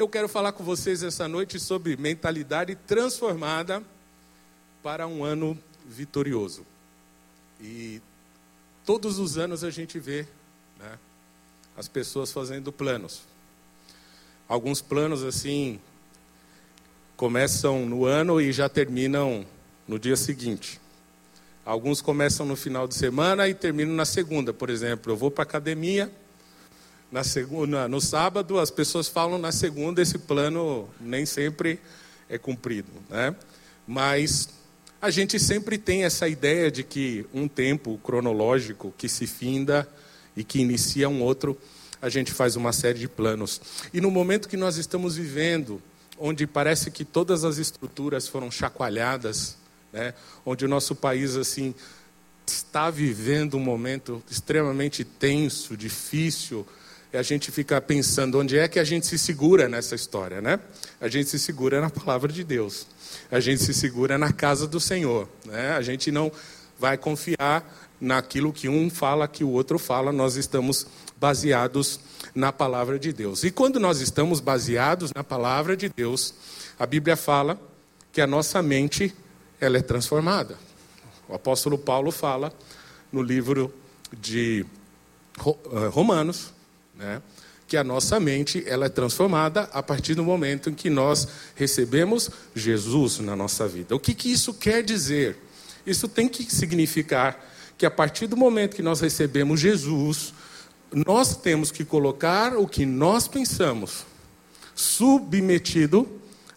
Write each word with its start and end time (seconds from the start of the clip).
Eu 0.00 0.08
quero 0.08 0.30
falar 0.30 0.52
com 0.52 0.64
vocês 0.64 1.02
essa 1.02 1.28
noite 1.28 1.60
sobre 1.60 1.94
mentalidade 1.94 2.74
transformada 2.74 3.82
para 4.82 5.06
um 5.06 5.22
ano 5.22 5.58
vitorioso. 5.86 6.64
E 7.60 8.00
todos 8.86 9.18
os 9.18 9.36
anos 9.36 9.62
a 9.62 9.68
gente 9.68 9.98
vê 9.98 10.26
né, 10.78 10.98
as 11.76 11.86
pessoas 11.86 12.32
fazendo 12.32 12.72
planos. 12.72 13.20
Alguns 14.48 14.80
planos 14.80 15.22
assim 15.22 15.78
começam 17.14 17.84
no 17.84 18.06
ano 18.06 18.40
e 18.40 18.54
já 18.54 18.70
terminam 18.70 19.44
no 19.86 19.98
dia 19.98 20.16
seguinte. 20.16 20.80
Alguns 21.62 22.00
começam 22.00 22.46
no 22.46 22.56
final 22.56 22.88
de 22.88 22.94
semana 22.94 23.50
e 23.50 23.54
terminam 23.54 23.92
na 23.92 24.06
segunda. 24.06 24.50
Por 24.54 24.70
exemplo, 24.70 25.12
eu 25.12 25.16
vou 25.18 25.30
para 25.30 25.42
a 25.42 25.46
academia, 25.46 26.10
na 27.10 27.24
segunda, 27.24 27.88
no 27.88 28.00
sábado 28.00 28.58
as 28.58 28.70
pessoas 28.70 29.08
falam 29.08 29.38
na 29.38 29.50
segunda, 29.50 30.00
esse 30.00 30.18
plano 30.18 30.88
nem 31.00 31.26
sempre 31.26 31.80
é 32.28 32.38
cumprido. 32.38 32.90
Né? 33.08 33.34
Mas 33.86 34.48
a 35.02 35.10
gente 35.10 35.38
sempre 35.40 35.76
tem 35.76 36.04
essa 36.04 36.28
ideia 36.28 36.70
de 36.70 36.84
que 36.84 37.26
um 37.34 37.48
tempo 37.48 37.98
cronológico 38.04 38.94
que 38.96 39.08
se 39.08 39.26
finda 39.26 39.88
e 40.36 40.44
que 40.44 40.60
inicia 40.60 41.08
um 41.08 41.22
outro, 41.22 41.58
a 42.00 42.08
gente 42.08 42.32
faz 42.32 42.54
uma 42.54 42.72
série 42.72 42.98
de 42.98 43.08
planos. 43.08 43.60
E 43.92 44.00
no 44.00 44.10
momento 44.10 44.48
que 44.48 44.56
nós 44.56 44.76
estamos 44.76 45.16
vivendo, 45.16 45.82
onde 46.18 46.46
parece 46.46 46.90
que 46.90 47.04
todas 47.04 47.44
as 47.44 47.58
estruturas 47.58 48.28
foram 48.28 48.50
chacoalhadas, 48.50 49.56
né? 49.92 50.14
onde 50.46 50.64
o 50.64 50.68
nosso 50.68 50.94
país 50.94 51.36
assim 51.36 51.74
está 52.46 52.90
vivendo 52.90 53.56
um 53.56 53.60
momento 53.60 54.22
extremamente 54.30 55.04
tenso, 55.04 55.76
difícil, 55.76 56.66
e 57.12 57.16
a 57.16 57.22
gente 57.22 57.50
fica 57.50 57.80
pensando 57.80 58.38
onde 58.38 58.58
é 58.58 58.68
que 58.68 58.78
a 58.78 58.84
gente 58.84 59.06
se 59.06 59.18
segura 59.18 59.68
nessa 59.68 59.94
história, 59.94 60.40
né? 60.40 60.60
A 61.00 61.08
gente 61.08 61.28
se 61.28 61.38
segura 61.38 61.80
na 61.80 61.90
palavra 61.90 62.32
de 62.32 62.44
Deus, 62.44 62.86
a 63.30 63.40
gente 63.40 63.62
se 63.62 63.74
segura 63.74 64.16
na 64.16 64.32
casa 64.32 64.66
do 64.66 64.78
Senhor, 64.78 65.28
né? 65.44 65.72
A 65.72 65.82
gente 65.82 66.10
não 66.10 66.30
vai 66.78 66.96
confiar 66.96 67.90
naquilo 68.00 68.52
que 68.52 68.68
um 68.68 68.88
fala, 68.88 69.28
que 69.28 69.44
o 69.44 69.50
outro 69.50 69.78
fala, 69.78 70.12
nós 70.12 70.36
estamos 70.36 70.86
baseados 71.16 72.00
na 72.34 72.52
palavra 72.52 72.98
de 72.98 73.12
Deus. 73.12 73.44
E 73.44 73.50
quando 73.50 73.78
nós 73.78 74.00
estamos 74.00 74.40
baseados 74.40 75.12
na 75.14 75.22
palavra 75.22 75.76
de 75.76 75.88
Deus, 75.88 76.34
a 76.78 76.86
Bíblia 76.86 77.16
fala 77.16 77.60
que 78.12 78.20
a 78.20 78.26
nossa 78.26 78.62
mente 78.62 79.14
ela 79.60 79.76
é 79.76 79.82
transformada. 79.82 80.56
O 81.28 81.34
apóstolo 81.34 81.76
Paulo 81.76 82.10
fala 82.10 82.52
no 83.12 83.22
livro 83.22 83.72
de 84.18 84.64
eh, 85.38 85.88
Romanos, 85.88 86.52
né, 87.00 87.22
que 87.66 87.76
a 87.76 87.84
nossa 87.84 88.20
mente 88.20 88.62
ela 88.66 88.86
é 88.86 88.88
transformada 88.88 89.62
a 89.72 89.82
partir 89.82 90.14
do 90.14 90.22
momento 90.22 90.68
em 90.68 90.74
que 90.74 90.90
nós 90.90 91.26
recebemos 91.54 92.30
Jesus 92.54 93.20
na 93.20 93.34
nossa 93.34 93.66
vida. 93.66 93.94
O 93.96 94.00
que, 94.00 94.12
que 94.12 94.30
isso 94.30 94.52
quer 94.52 94.82
dizer? 94.82 95.38
Isso 95.86 96.06
tem 96.06 96.28
que 96.28 96.44
significar 96.44 97.48
que 97.78 97.86
a 97.86 97.90
partir 97.90 98.26
do 98.26 98.36
momento 98.36 98.76
que 98.76 98.82
nós 98.82 99.00
recebemos 99.00 99.58
Jesus, 99.60 100.34
nós 100.92 101.36
temos 101.36 101.70
que 101.70 101.84
colocar 101.84 102.56
o 102.56 102.66
que 102.66 102.84
nós 102.84 103.26
pensamos 103.26 104.04
submetido 104.74 106.06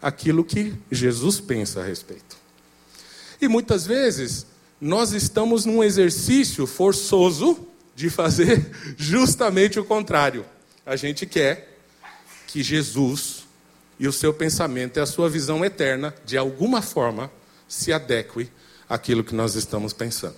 àquilo 0.02 0.44
que 0.44 0.74
Jesus 0.92 1.40
pensa 1.40 1.82
a 1.82 1.86
respeito. 1.86 2.36
E 3.40 3.48
muitas 3.48 3.86
vezes 3.86 4.46
nós 4.82 5.14
estamos 5.14 5.66
num 5.66 5.84
exercício 5.84 6.66
forçoso 6.68 7.68
de 7.96 8.10
fazer 8.10 8.70
justamente 8.98 9.80
o 9.80 9.86
contrário. 9.86 10.46
A 10.86 10.96
gente 10.96 11.26
quer 11.26 11.78
que 12.48 12.62
Jesus 12.62 13.44
e 14.00 14.08
o 14.08 14.12
seu 14.12 14.34
pensamento 14.34 14.98
e 14.98 15.02
a 15.02 15.06
sua 15.06 15.30
visão 15.30 15.64
eterna, 15.64 16.14
de 16.26 16.38
alguma 16.38 16.82
forma, 16.82 17.32
se 17.68 17.94
adeque 17.94 18.50
àquilo 18.90 19.24
que 19.24 19.34
nós 19.34 19.56
estamos 19.56 19.94
pensando. 19.94 20.36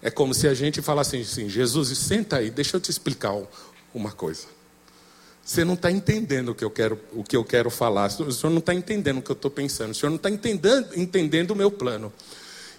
É 0.00 0.10
como 0.10 0.34
se 0.34 0.46
a 0.46 0.54
gente 0.54 0.82
falasse 0.82 1.16
assim: 1.16 1.48
Jesus, 1.48 1.96
senta 1.96 2.36
aí, 2.36 2.50
deixa 2.50 2.76
eu 2.76 2.80
te 2.80 2.90
explicar 2.90 3.34
uma 3.94 4.12
coisa. 4.12 4.46
Você 5.44 5.64
não 5.64 5.74
está 5.74 5.90
entendendo 5.90 6.50
o 6.50 6.54
que 6.54 6.64
eu 6.64 6.70
quero, 6.70 6.98
o 7.12 7.22
que 7.22 7.36
eu 7.36 7.44
quero 7.44 7.68
falar. 7.70 8.06
O 8.06 8.32
senhor 8.32 8.50
não 8.50 8.58
está 8.58 8.72
entendendo 8.72 9.18
o 9.18 9.22
que 9.22 9.30
eu 9.30 9.34
estou 9.34 9.50
pensando. 9.50 9.90
O 9.90 9.94
senhor 9.94 10.10
não 10.10 10.16
está 10.16 10.30
entendendo, 10.30 10.88
entendendo 10.96 11.50
o 11.50 11.56
meu 11.56 11.70
plano. 11.70 12.12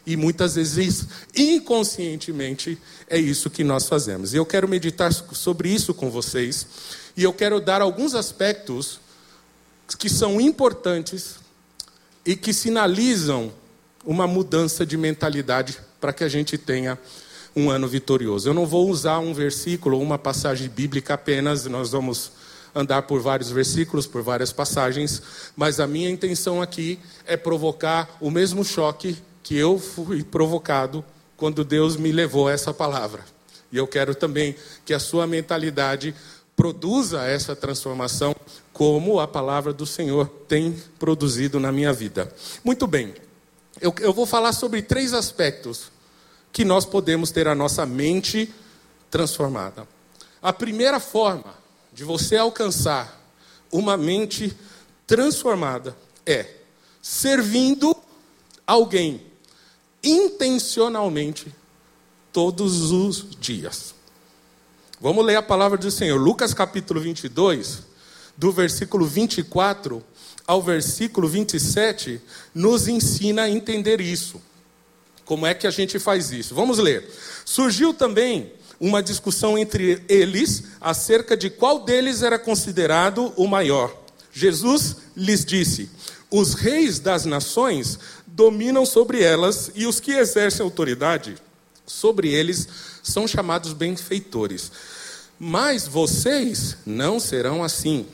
E 0.05 0.15
muitas 0.15 0.55
vezes, 0.55 1.07
inconscientemente, 1.35 2.77
é 3.09 3.17
isso 3.17 3.49
que 3.49 3.63
nós 3.63 3.87
fazemos. 3.87 4.33
E 4.33 4.37
eu 4.37 4.45
quero 4.45 4.67
meditar 4.67 5.11
sobre 5.11 5.69
isso 5.69 5.93
com 5.93 6.11
vocês. 6.11 6.67
E 7.17 7.23
eu 7.23 7.33
quero 7.33 7.59
dar 7.59 7.81
alguns 7.81 8.13
aspectos 8.13 8.99
que 9.97 10.09
são 10.09 10.39
importantes 10.39 11.35
e 12.25 12.35
que 12.35 12.53
sinalizam 12.53 13.51
uma 14.05 14.27
mudança 14.27 14.85
de 14.85 14.97
mentalidade 14.97 15.79
para 15.99 16.13
que 16.13 16.23
a 16.23 16.29
gente 16.29 16.57
tenha 16.57 16.99
um 17.55 17.69
ano 17.69 17.87
vitorioso. 17.87 18.49
Eu 18.49 18.53
não 18.53 18.65
vou 18.65 18.89
usar 18.89 19.19
um 19.19 19.33
versículo 19.33 19.97
ou 19.97 20.03
uma 20.03 20.17
passagem 20.17 20.69
bíblica 20.69 21.13
apenas, 21.13 21.65
nós 21.65 21.91
vamos 21.91 22.31
andar 22.75 23.03
por 23.03 23.21
vários 23.21 23.49
versículos, 23.49 24.05
por 24.05 24.21
várias 24.21 24.51
passagens, 24.51 25.21
mas 25.55 25.79
a 25.79 25.87
minha 25.87 26.09
intenção 26.09 26.61
aqui 26.61 26.99
é 27.25 27.37
provocar 27.37 28.17
o 28.19 28.29
mesmo 28.29 28.65
choque 28.65 29.17
que 29.45 29.55
eu 29.55 29.77
fui 29.77 30.23
provocado 30.23 31.05
quando 31.37 31.63
Deus 31.63 31.95
me 31.97 32.11
levou 32.11 32.49
essa 32.49 32.73
palavra. 32.73 33.23
E 33.71 33.77
eu 33.77 33.85
quero 33.85 34.15
também 34.15 34.55
que 34.83 34.91
a 34.91 34.99
sua 34.99 35.27
mentalidade 35.27 36.15
produza 36.55 37.21
essa 37.25 37.55
transformação, 37.55 38.35
como 38.73 39.19
a 39.19 39.27
palavra 39.27 39.71
do 39.71 39.85
Senhor 39.85 40.27
tem 40.47 40.75
produzido 40.97 41.59
na 41.59 41.71
minha 41.71 41.93
vida. 41.93 42.33
Muito 42.63 42.87
bem, 42.87 43.13
eu, 43.79 43.93
eu 43.99 44.11
vou 44.11 44.25
falar 44.25 44.51
sobre 44.51 44.81
três 44.81 45.13
aspectos 45.13 45.91
que 46.51 46.65
nós 46.65 46.83
podemos 46.83 47.29
ter 47.29 47.47
a 47.47 47.53
nossa 47.53 47.85
mente 47.85 48.51
transformada. 49.11 49.87
A 50.41 50.51
primeira 50.51 50.99
forma 50.99 51.53
de 51.93 52.03
você 52.03 52.35
alcançar 52.35 53.21
uma 53.71 53.95
mente 53.95 54.57
transformada 55.05 55.95
é 56.25 56.47
servindo 56.99 57.95
alguém 58.65 59.34
intencionalmente 60.05 61.53
todos 62.31 62.91
os 62.91 63.25
dias. 63.39 63.95
Vamos 65.01 65.25
ler 65.25 65.35
a 65.35 65.41
palavra 65.41 65.77
do 65.77 65.91
Senhor. 65.91 66.19
Lucas 66.19 66.53
capítulo 66.53 67.01
22, 67.01 67.79
do 68.37 68.51
versículo 68.51 69.05
24 69.05 70.03
ao 70.47 70.61
versículo 70.61 71.27
27, 71.27 72.21
nos 72.53 72.87
ensina 72.87 73.43
a 73.43 73.49
entender 73.49 73.99
isso. 73.99 74.41
Como 75.25 75.45
é 75.45 75.53
que 75.53 75.65
a 75.65 75.71
gente 75.71 75.97
faz 75.97 76.31
isso? 76.31 76.53
Vamos 76.53 76.77
ler. 76.77 77.09
Surgiu 77.43 77.93
também 77.93 78.53
uma 78.79 79.01
discussão 79.01 79.57
entre 79.57 80.03
eles 80.07 80.63
acerca 80.79 81.35
de 81.35 81.49
qual 81.49 81.83
deles 81.83 82.21
era 82.21 82.37
considerado 82.37 83.33
o 83.35 83.47
maior. 83.47 83.95
Jesus 84.31 84.97
lhes 85.15 85.43
disse: 85.43 85.89
Os 86.29 86.53
reis 86.53 86.99
das 86.99 87.25
nações 87.25 87.97
dominam 88.35 88.85
sobre 88.85 89.23
elas, 89.23 89.71
e 89.73 89.87
os 89.87 90.01
que 90.01 90.11
exercem 90.11 90.61
autoridade 90.61 91.35
sobre 91.85 92.33
eles 92.33 92.67
são 93.01 93.25
chamados 93.25 93.71
benfeitores. 93.71 94.69
Mas 95.39 95.87
vocês 95.87 96.75
não 96.85 97.17
serão 97.17 97.63
assim. 97.63 98.05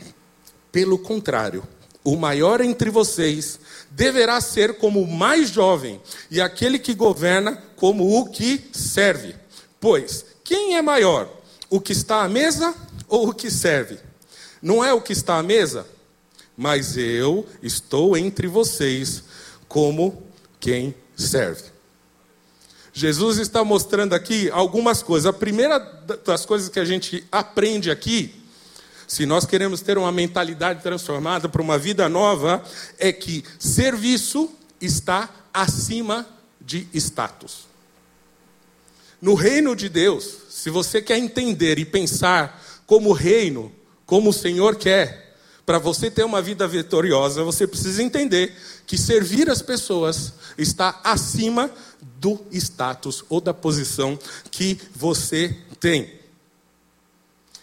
Pelo 0.72 1.00
contrário, 1.00 1.68
o 2.04 2.16
maior 2.16 2.62
entre 2.62 2.92
vocês 2.92 3.60
deverá 3.90 4.40
ser 4.40 4.76
como 4.76 5.02
o 5.02 5.12
mais 5.12 5.50
jovem, 5.50 6.00
e 6.30 6.40
aquele 6.40 6.78
que 6.78 6.94
governa 6.94 7.62
como 7.76 8.20
o 8.20 8.30
que 8.30 8.70
serve. 8.72 9.36
Pois, 9.80 10.24
quem 10.44 10.76
é 10.76 10.84
maior, 10.84 11.28
o 11.68 11.82
que 11.82 11.94
está 11.94 12.22
à 12.22 12.30
mesa 12.30 12.76
ou 13.08 13.30
o 13.30 13.34
que 13.34 13.50
serve? 13.50 13.98
Não 14.62 14.86
é 14.86 14.94
o 14.94 15.02
que 15.02 15.14
está 15.14 15.38
à 15.38 15.44
mesa, 15.44 15.88
mas 16.56 16.96
eu 16.96 17.48
estou 17.64 18.16
entre 18.16 18.48
vocês 18.48 19.24
como 19.72 20.22
quem 20.60 20.94
serve. 21.16 21.64
Jesus 22.92 23.38
está 23.38 23.64
mostrando 23.64 24.14
aqui 24.14 24.50
algumas 24.52 25.02
coisas. 25.02 25.26
A 25.26 25.32
primeira 25.32 25.80
das 26.26 26.46
coisas 26.46 26.68
que 26.68 26.78
a 26.78 26.84
gente 26.84 27.26
aprende 27.32 27.90
aqui 27.90 28.36
se 29.08 29.26
nós 29.26 29.46
queremos 29.46 29.80
ter 29.80 29.98
uma 29.98 30.12
mentalidade 30.12 30.82
transformada 30.82 31.48
para 31.48 31.62
uma 31.62 31.78
vida 31.78 32.10
nova, 32.10 32.62
é 32.98 33.14
que 33.14 33.46
serviço 33.60 34.50
está 34.80 35.30
acima 35.54 36.26
de 36.60 36.88
status. 36.94 37.66
No 39.22 39.36
reino 39.36 39.74
de 39.74 39.88
Deus, 39.88 40.38
se 40.50 40.70
você 40.70 41.02
quer 41.02 41.18
entender 41.18 41.78
e 41.80 41.86
pensar 41.86 42.62
como 42.86 43.12
reino, 43.12 43.70
como 44.06 44.32
o 44.32 44.34
Senhor 44.34 44.76
quer, 44.76 45.32
para 45.66 45.78
você 45.78 46.10
ter 46.10 46.24
uma 46.24 46.42
vida 46.42 46.68
vitoriosa, 46.68 47.44
você 47.44 47.68
precisa 47.68 48.02
entender 48.04 48.54
que 48.92 48.98
servir 48.98 49.50
as 49.50 49.62
pessoas 49.62 50.34
está 50.58 51.00
acima 51.02 51.72
do 52.20 52.46
status 52.52 53.24
ou 53.30 53.40
da 53.40 53.54
posição 53.54 54.20
que 54.52 54.78
você 54.94 55.58
tem. 55.80 56.20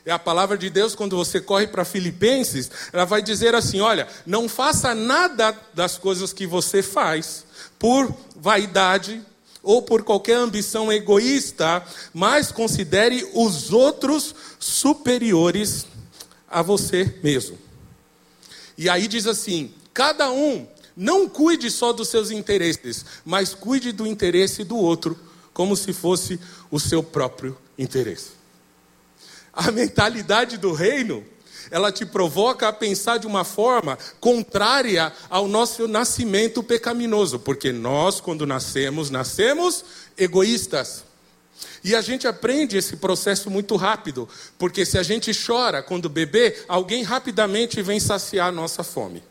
É 0.06 0.10
a 0.10 0.18
palavra 0.18 0.56
de 0.56 0.70
Deus, 0.70 0.94
quando 0.94 1.18
você 1.18 1.38
corre 1.38 1.66
para 1.66 1.84
Filipenses, 1.84 2.70
ela 2.94 3.04
vai 3.04 3.20
dizer 3.20 3.54
assim: 3.54 3.78
olha, 3.78 4.08
não 4.24 4.48
faça 4.48 4.94
nada 4.94 5.54
das 5.74 5.98
coisas 5.98 6.32
que 6.32 6.46
você 6.46 6.82
faz 6.82 7.44
por 7.78 8.10
vaidade 8.34 9.22
ou 9.62 9.82
por 9.82 10.04
qualquer 10.04 10.36
ambição 10.36 10.90
egoísta, 10.90 11.84
mas 12.14 12.50
considere 12.50 13.28
os 13.34 13.70
outros 13.70 14.34
superiores 14.58 15.84
a 16.48 16.62
você 16.62 17.18
mesmo. 17.22 17.58
E 18.78 18.88
aí 18.88 19.06
diz 19.06 19.26
assim: 19.26 19.74
cada 19.92 20.32
um 20.32 20.66
não 20.98 21.28
cuide 21.28 21.70
só 21.70 21.92
dos 21.92 22.08
seus 22.08 22.32
interesses, 22.32 23.04
mas 23.24 23.54
cuide 23.54 23.92
do 23.92 24.04
interesse 24.04 24.64
do 24.64 24.76
outro, 24.76 25.16
como 25.54 25.76
se 25.76 25.92
fosse 25.92 26.40
o 26.72 26.80
seu 26.80 27.04
próprio 27.04 27.56
interesse. 27.78 28.30
A 29.52 29.70
mentalidade 29.70 30.56
do 30.58 30.72
reino, 30.72 31.24
ela 31.70 31.92
te 31.92 32.04
provoca 32.04 32.66
a 32.66 32.72
pensar 32.72 33.18
de 33.18 33.28
uma 33.28 33.44
forma 33.44 33.96
contrária 34.18 35.12
ao 35.30 35.46
nosso 35.46 35.86
nascimento 35.86 36.64
pecaminoso, 36.64 37.38
porque 37.38 37.70
nós, 37.70 38.20
quando 38.20 38.44
nascemos, 38.44 39.08
nascemos 39.08 39.84
egoístas. 40.16 41.04
E 41.84 41.94
a 41.94 42.00
gente 42.00 42.26
aprende 42.26 42.76
esse 42.76 42.96
processo 42.96 43.48
muito 43.48 43.76
rápido, 43.76 44.28
porque 44.58 44.84
se 44.84 44.98
a 44.98 45.04
gente 45.04 45.30
chora 45.32 45.80
quando 45.80 46.08
bebê, 46.08 46.56
alguém 46.66 47.04
rapidamente 47.04 47.80
vem 47.82 48.00
saciar 48.00 48.48
a 48.48 48.52
nossa 48.52 48.82
fome. 48.82 49.22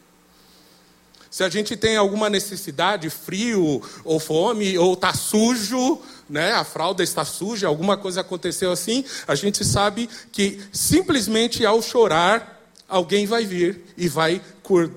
Se 1.30 1.44
a 1.44 1.50
gente 1.50 1.76
tem 1.76 1.98
alguma 1.98 2.30
necessidade, 2.30 3.10
frio 3.10 3.82
ou 4.04 4.20
fome, 4.20 4.78
ou 4.78 4.94
está 4.94 5.14
sujo, 5.14 6.02
né, 6.30 6.54
a 6.54 6.64
fralda 6.64 7.04
está 7.04 7.24
suja, 7.26 7.68
alguma 7.68 7.98
coisa 7.98 8.22
aconteceu 8.22 8.72
assim, 8.72 9.04
a 9.28 9.36
gente 9.36 9.64
sabe 9.64 10.10
que 10.32 10.60
simplesmente 10.72 11.66
ao 11.66 11.82
chorar, 11.82 12.72
alguém 12.88 13.26
vai 13.26 13.46
vir 13.46 13.84
e 13.98 14.08
vai 14.08 14.42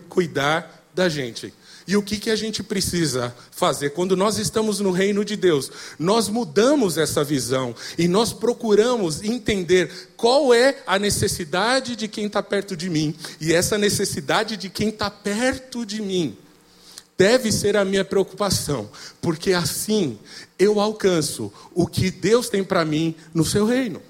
cuidar 0.09 0.85
da 0.95 1.09
gente. 1.09 1.53
E 1.91 1.97
o 1.97 2.03
que, 2.05 2.19
que 2.19 2.31
a 2.31 2.37
gente 2.37 2.63
precisa 2.63 3.35
fazer? 3.51 3.91
Quando 3.91 4.17
nós 4.17 4.39
estamos 4.39 4.79
no 4.79 4.93
reino 4.93 5.25
de 5.25 5.35
Deus, 5.35 5.73
nós 5.99 6.29
mudamos 6.29 6.97
essa 6.97 7.25
visão 7.25 7.75
e 7.99 8.07
nós 8.07 8.33
procuramos 8.33 9.25
entender 9.25 9.91
qual 10.17 10.55
é 10.55 10.85
a 10.87 11.01
necessidade 11.01 11.97
de 11.97 12.07
quem 12.07 12.27
está 12.27 12.41
perto 12.45 12.77
de 12.77 12.89
mim. 12.89 13.13
E 13.41 13.53
essa 13.53 13.77
necessidade 13.77 14.57
de 14.57 14.71
quem 14.71 14.91
está 14.91 15.11
perto 15.11 15.85
de 15.85 16.01
mim 16.01 16.39
deve 17.19 17.51
ser 17.51 17.77
a 17.77 17.85
minha 17.85 18.05
preocupação, 18.05 18.89
porque 19.21 19.53
assim 19.53 20.17
eu 20.61 20.79
alcanço 20.79 21.53
o 21.75 21.89
que 21.89 22.09
Deus 22.09 22.49
tem 22.49 22.63
para 22.63 22.85
mim 22.85 23.17
no 23.35 23.45
seu 23.45 23.67
reino. 23.67 24.01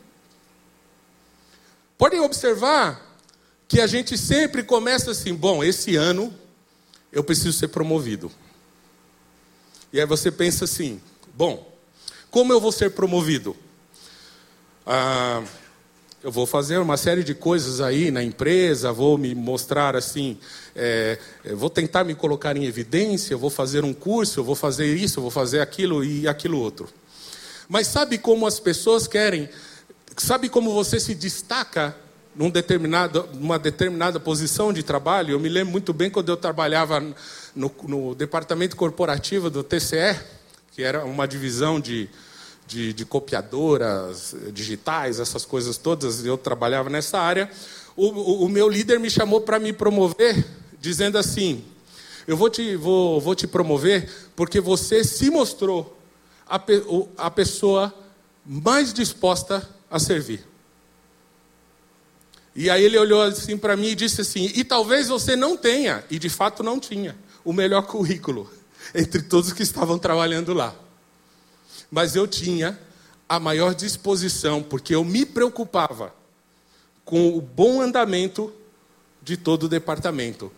Podem 1.97 2.21
observar 2.21 3.19
que 3.67 3.81
a 3.81 3.87
gente 3.87 4.19
sempre 4.19 4.63
começa 4.63 5.13
assim: 5.13 5.33
bom, 5.33 5.65
esse 5.65 5.97
ano 5.97 6.31
eu 7.13 7.25
preciso 7.25 7.53
ser 7.53 7.69
promovido. 7.69 8.31
E 9.93 10.01
aí 10.01 10.07
você 10.07 10.31
pensa 10.31 10.65
assim: 10.65 11.01
bom, 11.35 11.71
como 12.31 12.53
eu 12.53 12.61
vou 12.61 12.73
ser 12.73 12.91
promovido? 12.91 13.57
Ah, 14.87 15.43
eu 16.23 16.31
vou 16.31 16.47
fazer 16.47 16.79
uma 16.79 16.97
série 16.97 17.25
de 17.25 17.35
coisas 17.35 17.81
aí 17.81 18.11
na 18.11 18.23
empresa, 18.23 18.93
vou 18.93 19.17
me 19.17 19.35
mostrar 19.35 19.97
assim, 19.97 20.39
é, 20.77 21.19
vou 21.55 21.71
tentar 21.71 22.05
me 22.05 22.15
colocar 22.15 22.57
em 22.57 22.67
evidência, 22.67 23.37
vou 23.37 23.49
fazer 23.49 23.85
um 23.85 23.95
curso, 23.95 24.45
vou 24.45 24.55
fazer 24.55 24.95
isso, 24.95 25.21
vou 25.21 25.31
fazer 25.31 25.61
aquilo 25.61 26.05
e 26.05 26.29
aquilo 26.29 26.59
outro. 26.59 26.89
Mas 27.69 27.87
sabe 27.87 28.19
como 28.19 28.47
as 28.47 28.61
pessoas 28.61 29.07
querem? 29.07 29.49
Sabe 30.17 30.49
como 30.51 30.75
você 30.75 31.01
se 31.01 31.15
destaca 31.15 31.97
num 32.41 32.49
determinado, 32.49 33.29
numa 33.35 33.59
determinada 33.59 34.19
posição 34.19 34.73
de 34.73 34.83
trabalho. 34.83 35.33
Eu 35.33 35.39
me 35.39 35.51
lembro 35.51 35.73
muito 35.73 35.93
bem 35.93 36.09
quando 36.09 36.31
eu 36.31 36.39
trabalhava 36.39 36.99
no, 37.55 37.71
no 37.83 38.15
departamento 38.15 38.77
corporativo 38.77 39.51
do 39.51 39.63
TCE, 39.63 40.19
que 40.73 40.83
era 40.83 41.05
uma 41.05 41.29
divisão 41.29 41.79
de, 41.79 42.09
de, 42.67 42.95
de, 42.95 43.05
copiadoras 43.05 44.35
digitais, 44.55 45.21
essas 45.21 45.45
coisas 45.45 45.77
todas, 45.77 46.25
eu 46.25 46.39
trabalhava 46.39 46.89
nessa 46.89 47.19
área. 47.21 47.51
O, 47.95 48.07
o, 48.07 48.45
o 48.47 48.49
meu 48.49 48.71
líder 48.71 48.99
me 48.99 49.11
chamou 49.11 49.43
para 49.43 49.59
me 49.59 49.75
promover, 49.75 50.43
dizendo 50.81 51.19
assim: 51.19 51.63
Eu 52.27 52.39
vou 52.39 52.49
te, 52.49 52.75
vou, 52.75 53.21
vou 53.21 53.35
te 53.35 53.47
promover 53.47 54.11
porque 54.35 54.63
você 54.63 55.05
se 55.05 55.29
mostrou 55.29 55.95
a, 56.49 56.59
a 57.19 57.31
pessoa 57.31 57.95
mais 58.47 58.95
disposta 58.95 59.69
a 59.91 59.99
servir. 59.99 60.50
E 62.55 62.69
aí 62.69 62.85
ele 62.85 62.99
olhou 62.99 63.23
assim 63.23 63.57
para 63.57 63.77
mim 63.77 63.89
e 63.89 63.95
disse 63.95 64.21
assim: 64.21 64.51
E 64.55 64.65
talvez 64.65 65.09
você 65.09 65.37
não 65.37 65.57
tenha, 65.57 66.05
e 66.11 66.19
de 66.19 66.29
fato 66.29 66.63
não 66.63 66.81
tinha, 66.81 67.17
o 67.45 67.53
melhor 67.53 67.83
currículo 67.83 68.51
entre 68.95 69.23
todos 69.23 69.53
que 69.53 69.63
estavam 69.63 69.99
trabalhando 69.99 70.53
lá. 70.53 70.75
Mas 71.91 72.17
eu 72.17 72.27
tinha 72.27 72.79
a 73.29 73.39
maior 73.39 73.75
disposição, 73.75 74.63
porque 74.63 74.95
eu 74.95 75.05
me 75.05 75.25
preocupava 75.25 76.13
com 77.05 77.37
o 77.37 77.41
bom 77.41 77.81
andamento 77.81 78.53
de 79.23 79.37
todo 79.37 79.65
o 79.65 79.69
departamento. 79.69 80.51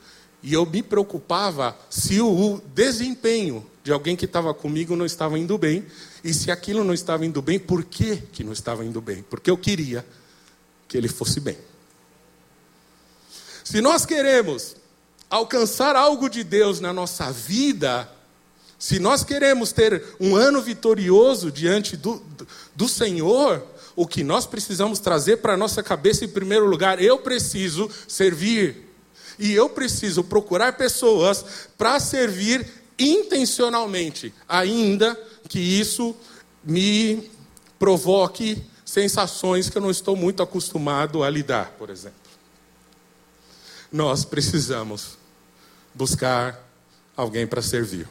E 0.42 0.52
eu 0.54 0.66
me 0.66 0.82
preocupava 0.82 1.76
se 1.88 2.20
o 2.20 2.60
desempenho 2.74 3.64
de 3.84 3.92
alguém 3.92 4.16
que 4.16 4.24
estava 4.24 4.52
comigo 4.54 4.96
não 4.96 5.06
estava 5.06 5.38
indo 5.38 5.56
bem. 5.58 5.84
E 6.24 6.32
se 6.32 6.50
aquilo 6.50 6.84
não 6.84 6.94
estava 6.94 7.24
indo 7.26 7.40
bem, 7.42 7.58
por 7.58 7.84
que, 7.84 8.16
que 8.16 8.44
não 8.44 8.52
estava 8.52 8.84
indo 8.84 9.00
bem? 9.00 9.24
Porque 9.28 9.50
eu 9.50 9.56
queria 9.56 10.04
que 10.88 10.96
ele 10.96 11.08
fosse 11.08 11.40
bem. 11.40 11.56
Se 13.64 13.80
nós 13.80 14.04
queremos 14.04 14.76
alcançar 15.30 15.96
algo 15.96 16.28
de 16.28 16.44
Deus 16.44 16.80
na 16.80 16.92
nossa 16.92 17.30
vida, 17.30 18.08
se 18.78 18.98
nós 18.98 19.22
queremos 19.22 19.72
ter 19.72 20.04
um 20.20 20.34
ano 20.34 20.60
vitorioso 20.60 21.50
diante 21.50 21.96
do, 21.96 22.22
do 22.74 22.88
Senhor, 22.88 23.64
o 23.94 24.06
que 24.06 24.24
nós 24.24 24.46
precisamos 24.46 24.98
trazer 24.98 25.38
para 25.38 25.54
a 25.54 25.56
nossa 25.56 25.82
cabeça 25.82 26.24
em 26.24 26.28
primeiro 26.28 26.66
lugar, 26.66 27.00
eu 27.00 27.18
preciso 27.18 27.88
servir. 28.08 28.88
E 29.38 29.52
eu 29.52 29.68
preciso 29.68 30.24
procurar 30.24 30.76
pessoas 30.76 31.44
para 31.78 31.98
servir 32.00 32.66
intencionalmente, 32.98 34.34
ainda 34.48 35.18
que 35.48 35.58
isso 35.58 36.14
me 36.62 37.30
provoque 37.78 38.62
sensações 38.84 39.70
que 39.70 39.78
eu 39.78 39.82
não 39.82 39.90
estou 39.90 40.14
muito 40.14 40.42
acostumado 40.42 41.22
a 41.22 41.30
lidar, 41.30 41.74
por 41.78 41.88
exemplo 41.88 42.21
nós 43.92 44.24
precisamos 44.24 45.18
buscar 45.94 46.66
alguém 47.16 47.46
para 47.46 47.60
servir. 47.60 48.08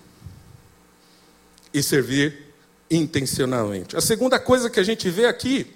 E 1.74 1.82
servir 1.82 2.54
intencionalmente. 2.90 3.96
A 3.96 4.02
segunda 4.02 4.40
coisa 4.40 4.70
que 4.70 4.80
a 4.80 4.84
gente 4.84 5.10
vê 5.10 5.26
aqui, 5.26 5.74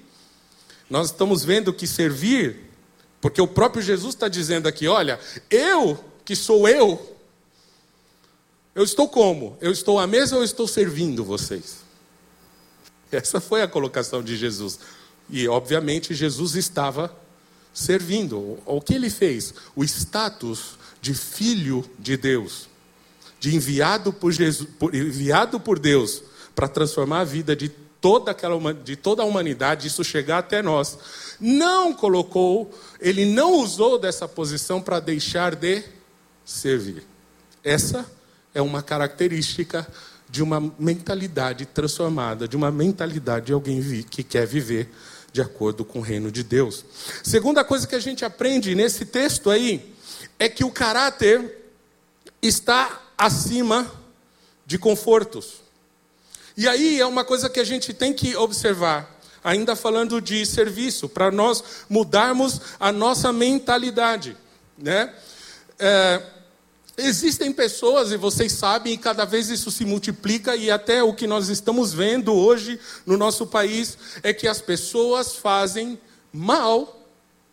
nós 0.90 1.08
estamos 1.08 1.44
vendo 1.44 1.74
que 1.74 1.88
servir, 1.88 2.70
porque 3.20 3.42
o 3.42 3.48
próprio 3.48 3.82
Jesus 3.82 4.14
está 4.14 4.28
dizendo 4.28 4.68
aqui: 4.68 4.88
olha, 4.88 5.20
eu, 5.50 6.04
que 6.24 6.36
sou 6.36 6.68
eu, 6.68 7.16
eu 8.76 8.84
estou 8.84 9.08
como? 9.08 9.58
Eu 9.62 9.72
estou 9.72 9.98
à 9.98 10.06
mesa 10.06 10.36
ou 10.36 10.42
eu 10.42 10.46
estou 10.46 10.68
servindo 10.68 11.24
vocês? 11.24 11.78
Essa 13.10 13.40
foi 13.40 13.62
a 13.62 13.68
colocação 13.68 14.22
de 14.22 14.36
Jesus. 14.36 14.78
E, 15.30 15.48
obviamente, 15.48 16.14
Jesus 16.14 16.56
estava 16.56 17.16
servindo. 17.76 18.58
O 18.66 18.80
que 18.80 18.94
ele 18.96 19.10
fez? 19.10 19.54
O 19.76 19.84
status 19.84 20.80
de 21.02 21.14
filho 21.14 21.86
de 22.00 22.16
Deus, 22.16 22.68
de 23.40 23.54
enviado 23.54 24.12
por, 24.14 24.32
Jesus, 24.32 24.68
por, 24.80 24.96
enviado 24.96 25.60
por 25.60 25.78
Deus 25.78 26.24
para 26.56 26.70
transformar 26.70 27.20
a 27.20 27.26
vida 27.26 27.54
de 27.54 27.70
toda, 28.00 28.32
aquela, 28.32 28.74
de 28.74 28.96
toda 28.96 29.22
a 29.22 29.26
humanidade, 29.26 29.88
isso 29.88 30.04
chegar 30.04 30.38
até 30.38 30.64
nós. 30.64 30.98
Não 31.40 31.94
colocou, 31.94 32.74
ele 33.00 33.26
não 33.26 33.60
usou 33.60 34.00
dessa 34.00 34.28
posição 34.28 34.82
para 34.82 35.02
deixar 35.02 35.54
de 35.54 35.84
servir. 36.46 37.04
Essa 37.62 38.10
é 38.54 38.62
uma 38.62 38.82
característica 38.82 39.86
de 40.30 40.42
uma 40.42 40.74
mentalidade 40.80 41.66
transformada, 41.66 42.48
de 42.48 42.56
uma 42.56 42.72
mentalidade 42.72 43.48
de 43.48 43.54
alguém 43.54 43.82
que 44.04 44.24
quer 44.24 44.48
viver 44.48 44.90
de 45.36 45.42
acordo 45.42 45.84
com 45.84 46.00
o 46.00 46.02
reino 46.02 46.32
de 46.32 46.44
Deus. 46.44 46.86
Segunda 47.22 47.62
coisa 47.62 47.86
que 47.86 47.94
a 47.94 48.00
gente 48.00 48.24
aprende 48.24 48.74
nesse 48.74 49.06
texto 49.06 49.50
aí 49.52 49.94
é 50.40 50.48
que 50.48 50.64
o 50.64 50.72
caráter 50.72 51.74
está 52.42 53.02
acima 53.18 53.92
de 54.66 54.78
confortos. 54.78 55.56
E 56.56 56.70
aí 56.70 57.02
é 57.02 57.06
uma 57.06 57.26
coisa 57.26 57.50
que 57.50 57.60
a 57.60 57.66
gente 57.66 57.94
tem 57.94 58.14
que 58.14 58.34
observar, 58.38 59.20
ainda 59.44 59.76
falando 59.76 60.22
de 60.22 60.46
serviço, 60.46 61.10
para 61.10 61.30
nós 61.30 61.62
mudarmos 61.90 62.62
a 62.80 62.94
nossa 62.94 63.34
mentalidade, 63.34 64.38
né? 64.78 65.14
É, 65.78 66.24
Existem 66.98 67.52
pessoas, 67.52 68.12
e 68.12 68.18
vocês 68.18 68.54
sabem, 68.54 68.94
e 68.94 68.98
cada 68.98 69.26
vez 69.26 69.50
isso 69.50 69.70
se 69.70 69.84
multiplica, 69.84 70.56
e 70.56 70.72
até 70.72 71.04
o 71.04 71.14
que 71.14 71.28
nós 71.28 71.50
estamos 71.50 71.94
vendo 71.94 72.34
hoje 72.34 72.80
no 73.06 73.18
nosso 73.18 73.46
país 73.46 73.98
é 74.24 74.34
que 74.34 74.48
as 74.48 74.62
pessoas 74.62 75.36
fazem 75.36 76.00
mal 76.32 77.02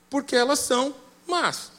porque 0.08 0.36
elas 0.36 0.60
são 0.60 0.94
más. 1.26 1.72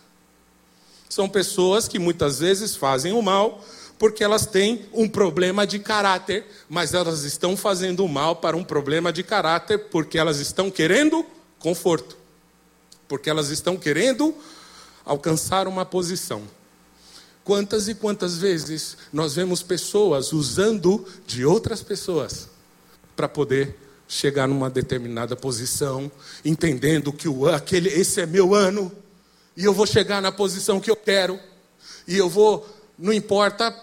São 1.08 1.30
pessoas 1.30 1.88
que 1.88 2.00
muitas 2.00 2.40
vezes 2.40 2.76
fazem 2.76 3.14
o 3.14 3.22
mal 3.22 3.64
porque 3.98 4.24
elas 4.24 4.46
têm 4.46 4.86
um 4.92 5.08
problema 5.08 5.66
de 5.66 5.80
caráter, 5.80 6.46
mas 6.68 6.94
elas 6.94 7.24
estão 7.24 7.56
fazendo 7.56 8.04
o 8.04 8.10
mal 8.10 8.36
para 8.36 8.58
um 8.58 8.64
problema 8.64 9.14
de 9.14 9.24
caráter 9.24 9.90
porque 9.90 10.18
elas 10.18 10.40
estão 10.40 10.70
querendo 10.70 11.26
conforto, 11.60 12.18
porque 13.08 13.30
elas 13.30 13.50
estão 13.50 13.78
querendo 13.78 14.36
alcançar 15.06 15.68
uma 15.68 15.86
posição. 15.86 16.42
Quantas 17.44 17.88
e 17.88 17.96
quantas 17.96 18.38
vezes 18.38 18.98
nós 19.12 19.36
vemos 19.36 19.62
pessoas 19.62 20.32
usando 20.32 21.06
de 21.28 21.46
outras 21.46 21.84
pessoas 21.84 22.48
para 23.16 23.28
poder 23.28 23.78
chegar 24.08 24.48
numa 24.48 24.70
determinada 24.70 25.36
posição, 25.36 26.12
entendendo 26.46 27.12
que 27.12 27.28
o, 27.28 27.48
aquele, 27.48 27.90
esse 27.90 28.22
é 28.22 28.26
meu 28.26 28.54
ano, 28.54 28.92
e 29.58 29.66
eu 29.66 29.74
vou 29.74 29.86
chegar 29.86 30.22
na 30.22 30.32
posição 30.32 30.80
que 30.80 30.90
eu 30.90 30.96
quero, 30.96 31.40
e 32.08 32.18
eu 32.18 32.30
vou, 32.30 32.68
não 32.98 33.12
importa 33.12 33.76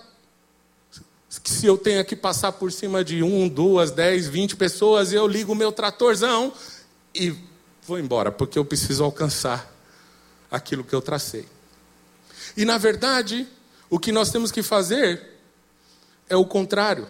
se 1.28 1.66
eu 1.66 1.78
tenho 1.78 2.04
que 2.04 2.16
passar 2.16 2.52
por 2.52 2.72
cima 2.72 3.04
de 3.04 3.22
um, 3.22 3.48
duas, 3.48 3.90
dez, 3.90 4.26
vinte 4.26 4.56
pessoas, 4.56 5.12
eu 5.12 5.26
ligo 5.26 5.52
o 5.52 5.56
meu 5.56 5.70
tratorzão 5.70 6.52
e 7.14 7.34
vou 7.86 7.98
embora, 7.98 8.32
porque 8.32 8.58
eu 8.58 8.64
preciso 8.64 9.04
alcançar 9.04 9.72
aquilo 10.50 10.82
que 10.82 10.94
eu 10.94 11.00
tracei. 11.00 11.46
E 12.56 12.64
na 12.64 12.78
verdade, 12.78 13.46
o 13.88 13.98
que 13.98 14.12
nós 14.12 14.30
temos 14.30 14.52
que 14.52 14.62
fazer 14.62 15.38
é 16.28 16.36
o 16.36 16.44
contrário, 16.44 17.08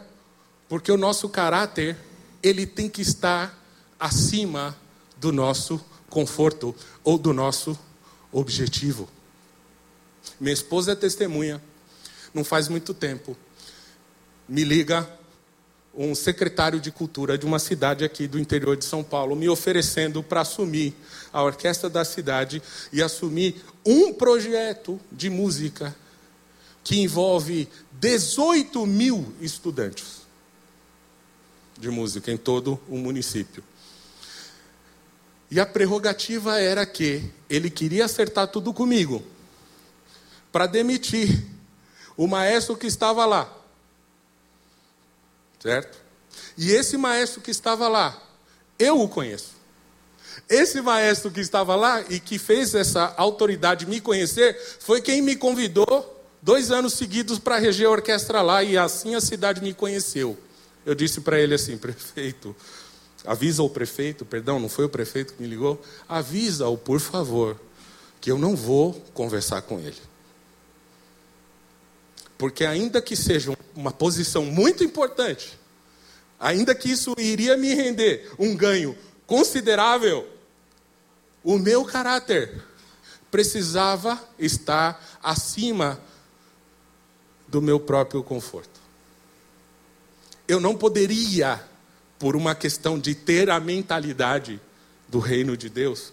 porque 0.69 0.91
o 0.91 0.97
nosso 0.97 1.29
caráter, 1.29 1.97
ele 2.43 2.67
tem 2.67 2.89
que 2.89 3.03
estar 3.03 3.59
acima 3.99 4.77
do 5.19 5.31
nosso 5.31 5.85
conforto 6.09 6.75
ou 7.05 7.19
do 7.19 7.33
nosso 7.33 7.79
objetivo. 8.33 9.09
Minha 10.41 10.55
esposa 10.55 10.93
é 10.93 10.95
testemunha, 10.95 11.63
não 12.33 12.45
faz 12.45 12.69
muito 12.69 12.95
tempo. 12.95 13.37
Me 14.49 14.65
liga 14.65 15.09
um 15.95 16.15
secretário 16.15 16.81
de 16.81 16.91
cultura 16.91 17.37
de 17.37 17.45
uma 17.45 17.59
cidade 17.59 18.05
aqui 18.05 18.27
do 18.27 18.39
interior 18.39 18.77
de 18.77 18.85
São 18.85 19.03
Paulo, 19.03 19.35
me 19.35 19.49
oferecendo 19.49 20.23
para 20.23 20.43
assumir 20.43 20.95
a 21.33 21.43
orquestra 21.43 21.91
da 21.91 22.05
cidade 22.05 22.63
e 22.93 23.03
assumir 23.03 23.63
um 23.85 24.13
projeto 24.13 25.01
de 25.11 25.31
música 25.31 25.95
que 26.83 27.01
envolve 27.01 27.69
18 27.93 28.87
mil 28.87 29.35
estudantes 29.41 30.21
de 31.79 31.91
música 31.91 32.31
em 32.31 32.37
todo 32.37 32.81
o 32.89 32.97
município. 32.97 33.65
E 35.51 35.59
a 35.59 35.67
prerrogativa 35.67 36.61
era 36.61 36.87
que 36.87 37.29
ele 37.49 37.71
queria 37.71 38.05
acertar 38.05 38.49
tudo 38.49 38.73
comigo, 38.73 39.23
para 40.53 40.67
demitir 40.67 41.45
o 42.17 42.27
maestro 42.27 42.77
que 42.77 42.87
estava 42.87 43.25
lá. 43.25 43.57
Certo? 45.59 45.99
E 46.57 46.71
esse 46.71 46.97
maestro 46.97 47.41
que 47.41 47.51
estava 47.51 47.89
lá, 47.89 48.21
eu 48.79 49.01
o 49.01 49.09
conheço. 49.09 49.60
Esse 50.49 50.81
maestro 50.81 51.31
que 51.31 51.41
estava 51.41 51.77
lá 51.77 52.03
e 52.09 52.19
que 52.19 52.39
fez 52.39 52.75
essa 52.75 53.15
autoridade 53.17 53.87
me 53.87 54.01
conhecer, 54.01 54.59
foi 54.81 55.01
quem 55.01 55.23
me 55.23 55.37
convidou 55.37 56.25
dois 56.43 56.71
anos 56.71 56.95
seguidos 56.95 57.39
para 57.39 57.59
reger 57.59 57.87
a 57.87 57.91
orquestra 57.91 58.43
lá, 58.43 58.63
e 58.63 58.77
assim 58.77 59.15
a 59.15 59.21
cidade 59.21 59.63
me 59.63 59.75
conheceu. 59.75 60.37
Eu 60.85 60.95
disse 60.95 61.21
para 61.21 61.39
ele 61.39 61.55
assim, 61.55 61.77
prefeito, 61.77 62.57
avisa 63.25 63.63
o 63.63 63.71
prefeito, 63.71 64.25
perdão, 64.25 64.59
não 64.59 64.69
foi 64.69 64.87
o 64.87 64.89
prefeito 64.89 65.35
que 65.35 65.43
me 65.43 65.49
ligou, 65.49 65.81
avisa-o, 66.09 66.77
por 66.79 67.01
favor, 67.01 67.61
que 68.21 68.31
eu 68.31 68.39
não 68.39 68.57
vou 68.57 68.95
conversar 69.13 69.63
com 69.63 69.79
ele. 69.79 70.01
Porque 72.39 72.65
ainda 72.65 73.03
que 73.03 73.15
seja 73.15 73.55
uma 73.75 73.93
posição 73.93 74.45
muito 74.47 74.83
importante, 74.83 75.59
ainda 76.39 76.75
que 76.75 76.91
isso 76.91 77.15
iria 77.19 77.57
me 77.57 77.75
render 77.75 78.31
um 78.39 78.57
ganho 78.57 78.97
considerável, 79.31 80.29
o 81.45 81.57
meu 81.57 81.85
caráter 81.85 82.65
precisava 83.31 84.21
estar 84.37 85.01
acima 85.23 86.01
do 87.47 87.63
meu 87.63 87.79
próprio 87.79 88.25
conforto. 88.25 88.81
Eu 90.49 90.59
não 90.59 90.77
poderia, 90.77 91.63
por 92.19 92.35
uma 92.35 92.57
questão 92.57 92.99
de 92.99 93.15
ter 93.15 93.51
a 93.51 93.61
mentalidade 93.61 94.61
do 95.07 95.21
reino 95.21 95.57
de 95.57 95.69
Deus, 95.69 96.13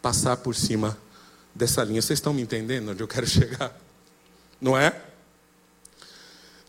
passar 0.00 0.38
por 0.38 0.56
cima 0.56 0.96
dessa 1.54 1.84
linha. 1.84 2.00
Vocês 2.00 2.18
estão 2.18 2.32
me 2.32 2.40
entendendo 2.40 2.92
onde 2.92 3.02
eu 3.02 3.08
quero 3.08 3.26
chegar? 3.28 3.78
Não 4.58 4.74
é? 4.74 5.02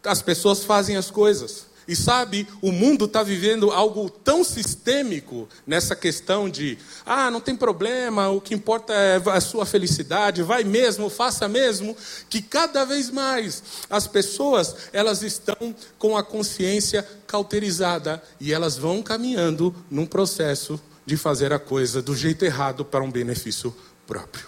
As 0.03 0.21
pessoas 0.21 0.65
fazem 0.65 0.97
as 0.97 1.09
coisas. 1.09 1.67
E 1.87 1.95
sabe, 1.95 2.47
o 2.61 2.71
mundo 2.71 3.05
está 3.05 3.21
vivendo 3.21 3.71
algo 3.71 4.09
tão 4.09 4.43
sistêmico 4.43 5.47
nessa 5.67 5.95
questão 5.95 6.49
de, 6.49 6.77
ah, 7.05 7.29
não 7.29 7.39
tem 7.39 7.55
problema, 7.55 8.29
o 8.29 8.41
que 8.41 8.55
importa 8.55 8.93
é 8.93 9.21
a 9.29 9.41
sua 9.41 9.65
felicidade, 9.65 10.41
vai 10.41 10.63
mesmo, 10.63 11.09
faça 11.09 11.47
mesmo, 11.47 11.95
que 12.29 12.41
cada 12.41 12.85
vez 12.85 13.11
mais 13.11 13.61
as 13.89 14.07
pessoas, 14.07 14.75
elas 14.91 15.21
estão 15.21 15.75
com 15.99 16.17
a 16.17 16.23
consciência 16.23 17.07
cauterizada 17.27 18.21
e 18.39 18.51
elas 18.51 18.77
vão 18.77 19.03
caminhando 19.03 19.75
num 19.89 20.05
processo 20.05 20.81
de 21.05 21.15
fazer 21.15 21.53
a 21.53 21.59
coisa 21.59 22.01
do 22.01 22.15
jeito 22.15 22.43
errado 22.43 22.83
para 22.83 23.03
um 23.03 23.11
benefício 23.11 23.75
próprio. 24.07 24.47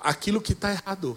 Aquilo 0.00 0.40
que 0.40 0.52
está 0.52 0.72
errado 0.72 1.16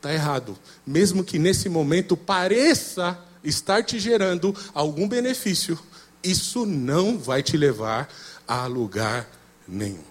está 0.00 0.12
errado. 0.12 0.58
Mesmo 0.86 1.22
que 1.22 1.38
nesse 1.38 1.68
momento 1.68 2.16
pareça 2.16 3.18
estar 3.42 3.84
te 3.84 3.98
gerando 3.98 4.54
algum 4.74 5.08
benefício, 5.08 5.78
isso 6.22 6.66
não 6.66 7.18
vai 7.18 7.42
te 7.42 7.56
levar 7.56 8.12
a 8.46 8.66
lugar 8.66 9.28
nenhum. 9.66 10.04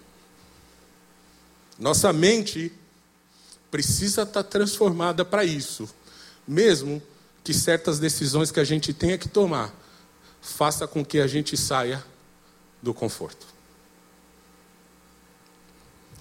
Nossa 1.78 2.12
mente 2.12 2.72
precisa 3.70 4.22
estar 4.22 4.42
transformada 4.42 5.24
para 5.24 5.44
isso, 5.44 5.88
mesmo 6.46 7.02
que 7.44 7.54
certas 7.54 7.98
decisões 7.98 8.50
que 8.50 8.60
a 8.60 8.64
gente 8.64 8.92
tenha 8.92 9.16
que 9.16 9.28
tomar 9.28 9.74
faça 10.40 10.86
com 10.86 11.04
que 11.04 11.20
a 11.20 11.26
gente 11.26 11.56
saia 11.56 12.04
do 12.82 12.92
conforto. 12.92 13.46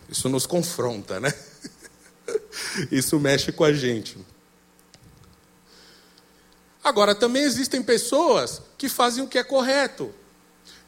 Isso 0.10 0.28
nos 0.28 0.46
confronta, 0.46 1.20
né? 1.20 1.34
Isso 2.92 3.20
mexe 3.20 3.52
com 3.52 3.64
a 3.64 3.74
gente. 3.74 4.18
Agora, 6.84 7.14
também 7.14 7.44
existem 7.44 7.82
pessoas 7.82 8.62
que 8.78 8.88
fazem 8.88 9.24
o 9.24 9.28
que 9.28 9.38
é 9.38 9.44
correto. 9.44 10.14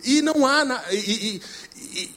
E 0.03 0.21
não 0.21 0.45
há. 0.45 0.85
E, 0.91 0.95
e, 0.95 1.41
e, 1.75 2.11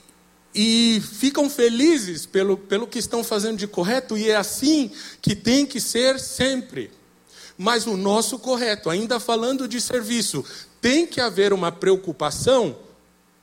e, 0.55 1.01
ficam 1.01 1.51
felizes 1.51 2.25
pelo, 2.27 2.57
pelo 2.57 2.87
que 2.87 2.99
estão 2.99 3.25
fazendo 3.25 3.59
de 3.59 3.67
correto, 3.67 4.17
e 4.17 4.31
é 4.31 4.37
assim 4.37 4.91
que 5.21 5.35
tem 5.35 5.67
que 5.67 5.81
ser 5.81 6.19
sempre. 6.21 6.91
Mas 7.59 7.87
o 7.87 7.97
nosso 7.97 8.39
correto, 8.39 8.89
ainda 8.89 9.21
falando 9.21 9.69
de 9.69 9.81
serviço, 9.81 10.45
tem 10.81 11.07
que 11.07 11.21
haver 11.21 11.53
uma 11.53 11.71
preocupação 11.71 12.77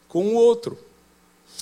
com 0.08 0.28
o 0.28 0.34
outro. 0.34 0.78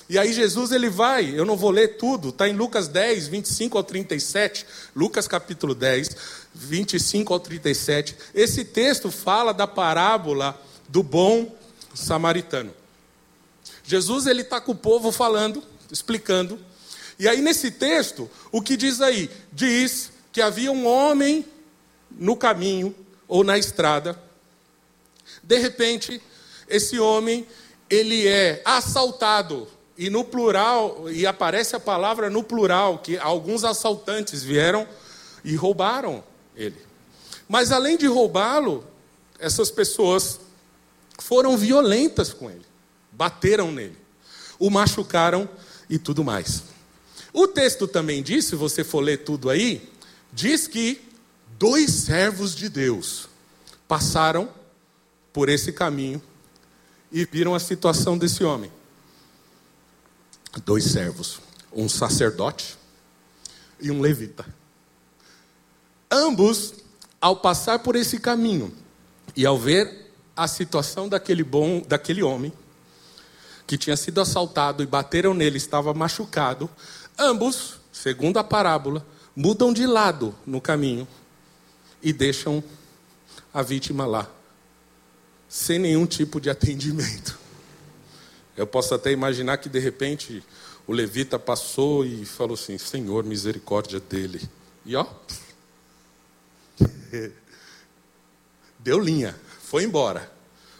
E 0.10 0.18
aí 0.18 0.34
Jesus 0.34 0.72
ele 0.72 0.90
vai, 0.90 1.38
eu 1.38 1.46
não 1.46 1.56
vou 1.56 1.70
ler 1.70 1.98
tudo, 1.98 2.30
está 2.30 2.50
em 2.50 2.56
Lucas 2.56 2.88
10, 2.88 3.28
25 3.28 3.78
ao 3.78 3.84
37, 3.84 4.66
Lucas 4.96 5.28
capítulo 5.28 5.76
10, 5.76 6.16
25 6.60 7.34
ao 7.34 7.40
37. 7.40 8.16
Esse 8.36 8.66
texto 8.66 9.10
fala 9.10 9.54
da 9.54 9.66
parábola 9.66 10.60
do 10.88 11.02
bom 11.02 11.56
samaritano. 11.94 12.74
Jesus 13.84 14.28
ele 14.28 14.42
está 14.42 14.60
com 14.60 14.74
o 14.74 14.76
povo 14.76 15.12
falando, 15.12 15.64
explicando. 15.92 16.60
E 17.18 17.28
aí 17.28 17.42
nesse 17.42 17.72
texto, 17.72 18.30
o 18.52 18.62
que 18.62 18.76
diz 18.76 19.02
aí? 19.02 19.30
Diz 19.52 20.12
que 20.32 20.42
havia 20.42 20.72
um 20.72 20.86
homem 20.86 21.46
no 22.12 22.36
caminho 22.36 22.94
ou 23.28 23.44
na 23.44 23.58
estrada. 23.58 24.22
De 25.42 25.58
repente, 25.58 26.22
esse 26.68 27.00
homem 27.00 27.48
ele 27.90 28.28
é 28.28 28.62
assaltado 28.66 29.68
e 29.98 30.10
no 30.10 30.24
plural, 30.24 31.10
e 31.10 31.28
aparece 31.28 31.76
a 31.76 31.80
palavra 31.80 32.30
no 32.30 32.42
plural, 32.42 33.00
que 33.00 33.18
alguns 33.18 33.66
assaltantes 33.66 34.42
vieram 34.42 34.88
e 35.44 35.56
roubaram 35.56 36.24
ele. 36.62 36.78
Mas 37.48 37.72
além 37.72 37.98
de 37.98 38.06
roubá-lo, 38.06 38.86
essas 39.40 39.72
pessoas 39.72 40.40
foram 41.18 41.58
violentas 41.58 42.34
com 42.34 42.50
ele, 42.50 42.66
bateram 43.12 43.72
nele, 43.72 43.98
o 44.60 44.70
machucaram 44.70 45.50
e 45.90 45.98
tudo 45.98 46.24
mais. 46.24 46.64
O 47.34 47.48
texto 47.48 47.88
também 47.88 48.22
diz, 48.22 48.46
se 48.46 48.56
você 48.56 48.84
for 48.84 49.00
ler 49.00 49.24
tudo 49.24 49.50
aí, 49.50 49.90
diz 50.32 50.68
que 50.68 51.02
dois 51.58 51.92
servos 51.92 52.56
de 52.56 52.70
Deus 52.70 53.28
passaram 53.88 54.50
por 55.32 55.50
esse 55.50 55.72
caminho 55.72 56.22
e 57.12 57.26
viram 57.26 57.56
a 57.56 57.60
situação 57.60 58.18
desse 58.18 58.44
homem 58.44 58.72
dois 60.66 60.86
servos, 60.86 61.40
um 61.72 61.88
sacerdote 61.88 62.78
e 63.80 63.92
um 63.92 64.02
levita. 64.02 64.46
Ambos, 66.12 66.74
ao 67.22 67.36
passar 67.36 67.80
por 67.80 67.96
esse 67.96 68.20
caminho 68.20 68.74
e 69.36 69.46
ao 69.46 69.58
ver 69.58 70.12
a 70.36 70.48
situação 70.48 71.08
daquele 71.08 71.44
bom, 71.44 71.82
daquele 71.88 72.24
homem 72.24 72.52
que 73.68 73.78
tinha 73.78 73.96
sido 73.96 74.20
assaltado 74.20 74.82
e 74.82 74.88
bateram 74.88 75.34
nele, 75.34 75.58
estava 75.58 75.94
machucado, 75.94 76.68
ambos, 77.18 77.76
segundo 77.92 78.38
a 78.38 78.44
parábola, 78.44 79.06
mudam 79.36 79.72
de 79.72 79.86
lado 79.86 80.34
no 80.46 80.60
caminho 80.60 81.08
e 82.02 82.12
deixam 82.12 82.64
a 83.54 83.62
vítima 83.62 84.06
lá, 84.06 84.28
sem 85.48 85.78
nenhum 85.78 86.08
tipo 86.08 86.42
de 86.42 86.50
atendimento. 86.50 87.38
Eu 88.58 88.66
posso 88.66 88.96
até 88.96 89.12
imaginar 89.12 89.58
que 89.58 89.70
de 89.70 89.80
repente 89.80 90.44
o 90.88 90.92
levita 90.92 91.38
passou 91.38 92.04
e 92.04 92.26
falou 92.26 92.56
assim: 92.56 92.78
Senhor, 92.78 93.24
misericórdia 93.24 94.00
dele. 94.00 94.42
E 94.86 94.96
ó, 94.96 95.06
deu 98.80 99.00
linha, 99.00 99.36
foi 99.62 99.84
embora. 99.84 100.32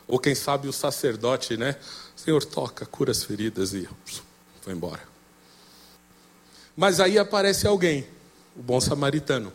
Ou 0.08 0.20
quem 0.20 0.34
sabe 0.34 0.68
o 0.68 0.74
sacerdote, 0.74 1.56
né? 1.56 1.76
Senhor, 2.16 2.44
toca, 2.44 2.86
cura 2.86 3.12
as 3.12 3.24
feridas 3.24 3.74
e 3.74 3.88
foi 4.62 4.74
embora. 4.74 5.02
Mas 6.76 7.00
aí 7.00 7.18
aparece 7.20 7.68
alguém, 7.68 8.08
o 8.56 8.62
bom 8.62 8.80
samaritano, 8.80 9.54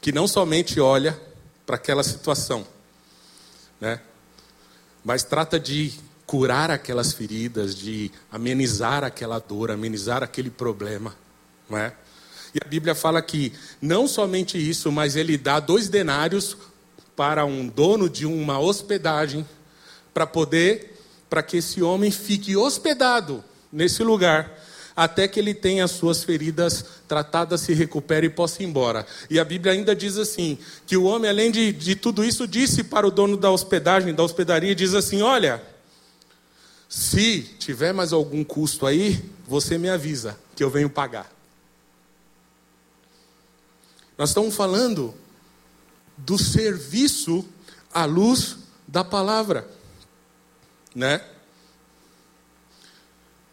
que 0.00 0.12
não 0.12 0.28
somente 0.28 0.80
olha 0.80 1.18
para 1.66 1.76
aquela 1.76 2.02
situação, 2.02 2.66
né? 3.80 4.00
Mas 5.04 5.24
trata 5.24 5.58
de 5.58 5.98
curar 6.26 6.70
aquelas 6.70 7.12
feridas, 7.12 7.74
de 7.74 8.12
amenizar 8.30 9.02
aquela 9.02 9.38
dor, 9.38 9.70
amenizar 9.70 10.22
aquele 10.22 10.50
problema, 10.50 11.14
não 11.68 11.76
é? 11.76 11.92
E 12.54 12.58
a 12.64 12.68
Bíblia 12.68 12.94
fala 12.94 13.22
que 13.22 13.52
não 13.80 14.08
somente 14.08 14.58
isso, 14.58 14.90
mas 14.90 15.16
ele 15.16 15.36
dá 15.38 15.60
dois 15.60 15.88
denários 15.88 16.56
para 17.14 17.44
um 17.44 17.66
dono 17.66 18.08
de 18.08 18.26
uma 18.26 18.58
hospedagem 18.58 19.46
para 20.12 20.26
poder 20.26 20.96
para 21.28 21.42
que 21.42 21.58
esse 21.58 21.80
homem 21.80 22.10
fique 22.10 22.56
hospedado 22.56 23.44
nesse 23.72 24.02
lugar 24.02 24.58
até 24.96 25.26
que 25.26 25.40
ele 25.40 25.54
tenha 25.54 25.84
as 25.84 25.92
suas 25.92 26.24
feridas 26.24 26.84
tratadas, 27.08 27.62
se 27.62 27.72
recupere 27.72 28.26
e 28.26 28.30
possa 28.30 28.62
ir 28.62 28.66
embora. 28.66 29.06
E 29.30 29.38
a 29.38 29.44
Bíblia 29.44 29.72
ainda 29.72 29.94
diz 29.94 30.18
assim: 30.18 30.58
que 30.86 30.96
o 30.96 31.04
homem, 31.04 31.30
além 31.30 31.50
de, 31.50 31.72
de 31.72 31.94
tudo 31.94 32.24
isso, 32.24 32.46
disse 32.46 32.84
para 32.84 33.06
o 33.06 33.10
dono 33.10 33.36
da 33.36 33.50
hospedagem, 33.50 34.14
da 34.14 34.22
hospedaria, 34.22 34.74
diz 34.74 34.92
assim: 34.92 35.22
Olha, 35.22 35.62
se 36.88 37.42
tiver 37.58 37.94
mais 37.94 38.12
algum 38.12 38.44
custo 38.44 38.84
aí, 38.84 39.22
você 39.46 39.78
me 39.78 39.88
avisa 39.88 40.38
que 40.54 40.62
eu 40.62 40.68
venho 40.68 40.90
pagar. 40.90 41.39
Nós 44.20 44.28
estamos 44.28 44.54
falando 44.54 45.14
do 46.14 46.36
serviço 46.36 47.42
à 47.90 48.04
luz 48.04 48.58
da 48.86 49.02
palavra, 49.02 49.66
né? 50.94 51.24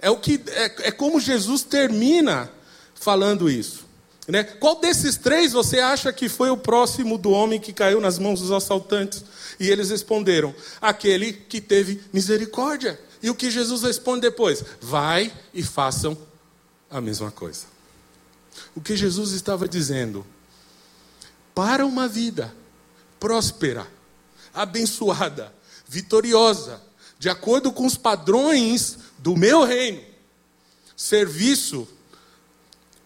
É 0.01 0.09
o 0.09 0.17
que 0.17 0.43
é, 0.45 0.89
é 0.89 0.91
como 0.91 1.21
Jesus 1.21 1.63
termina 1.63 2.51
falando 2.93 3.49
isso. 3.49 3.85
Né? 4.27 4.43
Qual 4.43 4.81
desses 4.81 5.15
três 5.15 5.53
você 5.53 5.79
acha 5.79 6.11
que 6.11 6.27
foi 6.27 6.49
o 6.49 6.57
próximo 6.57 7.17
do 7.17 7.31
homem 7.31 7.61
que 7.61 7.71
caiu 7.71 8.01
nas 8.01 8.19
mãos 8.19 8.41
dos 8.41 8.51
assaltantes? 8.51 9.23
E 9.57 9.69
eles 9.69 9.89
responderam: 9.89 10.53
aquele 10.81 11.31
que 11.31 11.61
teve 11.61 12.03
misericórdia. 12.11 12.99
E 13.23 13.29
o 13.29 13.35
que 13.35 13.49
Jesus 13.49 13.83
responde 13.83 14.19
depois? 14.19 14.65
Vai 14.81 15.31
e 15.53 15.63
façam 15.63 16.17
a 16.91 16.99
mesma 16.99 17.31
coisa. 17.31 17.67
O 18.75 18.81
que 18.81 18.97
Jesus 18.97 19.31
estava 19.31 19.65
dizendo? 19.65 20.27
Para 21.57 21.87
uma 21.87 22.07
vida 22.07 22.53
próspera, 23.19 23.87
abençoada, 24.53 25.51
vitoriosa, 25.87 26.79
de 27.17 27.29
acordo 27.29 27.71
com 27.71 27.83
os 27.83 27.97
padrões 27.97 28.99
do 29.17 29.35
meu 29.35 29.63
reino, 29.63 30.03
serviço 30.95 31.87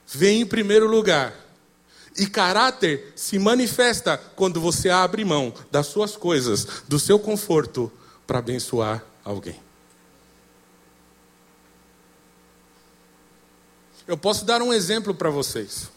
vem 0.06 0.42
em 0.42 0.46
primeiro 0.46 0.86
lugar. 0.86 1.34
E 2.18 2.28
caráter 2.28 3.14
se 3.16 3.40
manifesta 3.40 4.18
quando 4.18 4.60
você 4.60 4.90
abre 4.90 5.24
mão 5.24 5.54
das 5.72 5.88
suas 5.88 6.18
coisas, 6.18 6.68
do 6.90 7.00
seu 7.00 7.18
conforto, 7.18 7.90
para 8.28 8.40
abençoar 8.40 9.02
alguém. 9.24 9.58
Eu 14.06 14.18
posso 14.18 14.44
dar 14.44 14.62
um 14.62 14.74
exemplo 14.74 15.16
para 15.16 15.30
vocês. 15.30 15.90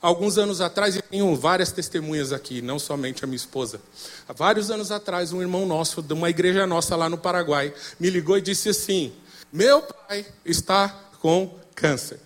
Alguns 0.00 0.38
anos 0.38 0.60
atrás, 0.60 0.94
e 0.94 1.02
tenho 1.02 1.34
várias 1.34 1.72
testemunhas 1.72 2.32
aqui, 2.32 2.62
não 2.62 2.78
somente 2.78 3.24
a 3.24 3.26
minha 3.26 3.36
esposa. 3.36 3.80
Há 4.28 4.32
vários 4.32 4.70
anos 4.70 4.92
atrás, 4.92 5.32
um 5.32 5.40
irmão 5.40 5.66
nosso, 5.66 6.00
de 6.00 6.12
uma 6.12 6.30
igreja 6.30 6.66
nossa 6.66 6.94
lá 6.94 7.08
no 7.08 7.18
Paraguai, 7.18 7.74
me 7.98 8.08
ligou 8.08 8.38
e 8.38 8.40
disse 8.40 8.68
assim: 8.68 9.12
Meu 9.52 9.82
pai 9.82 10.24
está 10.44 10.88
com 11.20 11.52
câncer. 11.74 12.20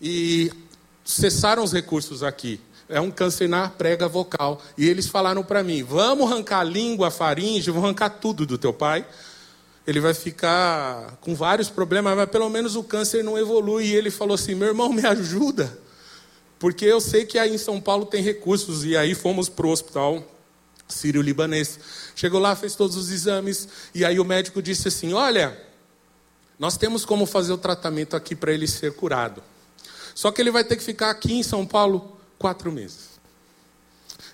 E 0.00 0.52
cessaram 1.02 1.64
os 1.64 1.72
recursos 1.72 2.22
aqui. 2.22 2.60
É 2.86 3.00
um 3.00 3.10
câncer 3.10 3.48
na 3.48 3.70
prega 3.70 4.06
vocal. 4.06 4.60
E 4.76 4.86
eles 4.86 5.06
falaram 5.06 5.42
para 5.42 5.62
mim: 5.62 5.82
Vamos 5.82 6.30
arrancar 6.30 6.60
a 6.60 6.64
língua, 6.64 7.08
a 7.08 7.10
faringe, 7.10 7.70
vamos 7.70 7.84
arrancar 7.86 8.10
tudo 8.10 8.44
do 8.44 8.58
teu 8.58 8.72
pai 8.72 9.06
ele 9.86 10.00
vai 10.00 10.14
ficar 10.14 11.18
com 11.20 11.34
vários 11.34 11.68
problemas, 11.68 12.16
mas 12.16 12.30
pelo 12.30 12.48
menos 12.48 12.74
o 12.74 12.82
câncer 12.82 13.22
não 13.22 13.38
evolui. 13.38 13.86
E 13.86 13.94
ele 13.94 14.10
falou 14.10 14.34
assim: 14.34 14.54
meu 14.54 14.68
irmão, 14.68 14.92
me 14.92 15.04
ajuda, 15.06 15.78
porque 16.58 16.84
eu 16.84 17.00
sei 17.00 17.26
que 17.26 17.38
aí 17.38 17.54
em 17.54 17.58
São 17.58 17.80
Paulo 17.80 18.06
tem 18.06 18.22
recursos. 18.22 18.84
E 18.84 18.96
aí 18.96 19.14
fomos 19.14 19.48
para 19.48 19.66
o 19.66 19.70
hospital 19.70 20.24
sírio-libanês. 20.88 21.78
Chegou 22.14 22.40
lá, 22.40 22.54
fez 22.56 22.74
todos 22.74 22.96
os 22.96 23.10
exames, 23.10 23.68
e 23.94 24.04
aí 24.04 24.18
o 24.18 24.24
médico 24.24 24.62
disse 24.62 24.88
assim: 24.88 25.12
olha, 25.12 25.58
nós 26.58 26.76
temos 26.78 27.04
como 27.04 27.26
fazer 27.26 27.52
o 27.52 27.58
tratamento 27.58 28.16
aqui 28.16 28.34
para 28.34 28.52
ele 28.52 28.66
ser 28.66 28.94
curado. 28.94 29.42
Só 30.14 30.30
que 30.30 30.40
ele 30.40 30.50
vai 30.50 30.64
ter 30.64 30.76
que 30.76 30.84
ficar 30.84 31.10
aqui 31.10 31.34
em 31.34 31.42
São 31.42 31.66
Paulo 31.66 32.16
quatro 32.38 32.70
meses. 32.70 33.14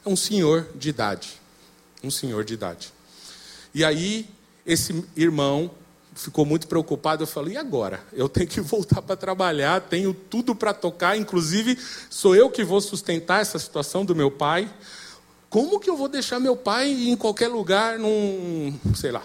É 0.05 0.09
um 0.09 0.17
senhor 0.17 0.69
de 0.75 0.91
idade. 0.91 1.41
Um 2.05 2.11
senhor 2.11 2.45
de 2.45 2.55
idade. 2.55 2.93
E 3.75 3.85
aí 3.85 4.29
esse 4.73 5.05
irmão 5.17 5.71
ficou 6.15 6.45
muito 6.45 6.69
preocupado. 6.69 7.23
Eu 7.23 7.27
falei: 7.27 7.55
e 7.55 7.57
agora? 7.57 8.03
Eu 8.13 8.29
tenho 8.29 8.47
que 8.47 8.61
voltar 8.61 9.03
para 9.03 9.17
trabalhar, 9.17 9.81
tenho 9.83 10.15
tudo 10.15 10.55
para 10.55 10.73
tocar, 10.73 11.17
inclusive 11.17 11.79
sou 12.09 12.35
eu 12.35 12.51
que 12.51 12.65
vou 12.65 12.81
sustentar 12.81 13.41
essa 13.41 13.59
situação 13.59 14.05
do 14.05 14.15
meu 14.15 14.31
pai. 14.31 14.73
Como 15.49 15.81
que 15.81 15.91
eu 15.91 15.97
vou 15.97 16.09
deixar 16.09 16.39
meu 16.39 16.57
pai 16.57 16.89
em 16.91 17.17
qualquer 17.17 17.49
lugar, 17.49 17.99
num. 17.99 18.79
sei 18.95 19.11
lá. 19.11 19.23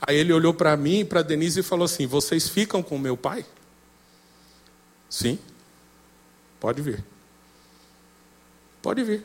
Aí 0.00 0.16
ele 0.16 0.32
olhou 0.32 0.54
para 0.54 0.76
mim 0.76 1.00
e 1.00 1.04
para 1.04 1.22
Denise 1.22 1.60
e 1.60 1.62
falou 1.62 1.84
assim: 1.84 2.06
Vocês 2.06 2.48
ficam 2.48 2.82
com 2.82 2.98
meu 2.98 3.16
pai? 3.16 3.44
Sim. 5.08 5.38
Pode 6.60 6.80
vir. 6.80 7.04
Pode 8.80 9.02
vir. 9.02 9.24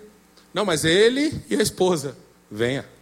Não, 0.54 0.66
mas 0.66 0.84
ele 0.84 1.44
e 1.50 1.56
a 1.56 1.62
esposa. 1.62 2.18
Venha. 2.50 2.97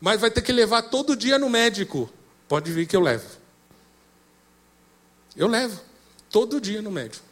Mas 0.00 0.20
vai 0.20 0.30
ter 0.30 0.42
que 0.42 0.52
levar 0.52 0.82
todo 0.82 1.16
dia 1.16 1.38
no 1.38 1.48
médico. 1.48 2.10
Pode 2.48 2.70
vir 2.72 2.86
que 2.86 2.96
eu 2.96 3.00
levo. 3.00 3.26
Eu 5.36 5.48
levo. 5.48 5.80
Todo 6.30 6.60
dia 6.60 6.82
no 6.82 6.90
médico. 6.90 7.24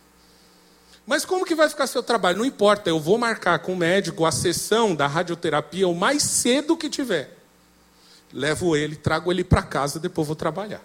Mas 1.07 1.25
como 1.25 1.45
que 1.45 1.55
vai 1.55 1.69
ficar 1.69 1.87
seu 1.87 2.03
trabalho? 2.03 2.39
Não 2.39 2.45
importa, 2.45 2.89
eu 2.89 2.99
vou 2.99 3.19
marcar 3.19 3.59
com 3.59 3.75
o 3.75 3.77
médico 3.77 4.25
a 4.25 4.33
sessão 4.33 4.95
da 4.95 5.07
radioterapia 5.07 5.87
o 5.87 5.95
mais 5.95 6.23
cedo 6.23 6.77
que 6.77 6.89
tiver. 6.89 7.37
Levo 8.33 8.75
ele, 8.75 8.97
trago 8.97 9.31
ele 9.31 9.45
para 9.45 9.63
casa, 9.63 10.01
depois 10.01 10.27
vou 10.27 10.35
trabalhar. 10.35 10.83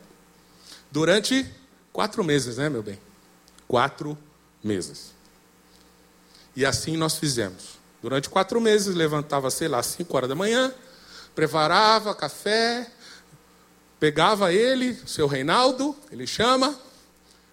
Durante 0.91 1.49
quatro 1.93 2.23
meses, 2.23 2.57
né, 2.57 2.67
meu 2.69 2.83
bem? 2.83 2.99
Quatro 3.67 4.17
meses. 4.63 5.13
E 6.55 6.65
assim 6.65 6.97
nós 6.97 7.17
fizemos. 7.17 7.79
Durante 8.01 8.29
quatro 8.29 8.59
meses, 8.59 8.93
levantava, 8.93 9.49
sei 9.49 9.67
lá, 9.67 9.81
cinco 9.81 10.15
horas 10.15 10.29
da 10.29 10.35
manhã, 10.35 10.73
preparava 11.39 12.13
café, 12.13 12.85
pegava 13.97 14.51
ele, 14.51 14.93
seu 15.05 15.25
Reinaldo, 15.25 15.95
ele 16.11 16.27
chama, 16.27 16.77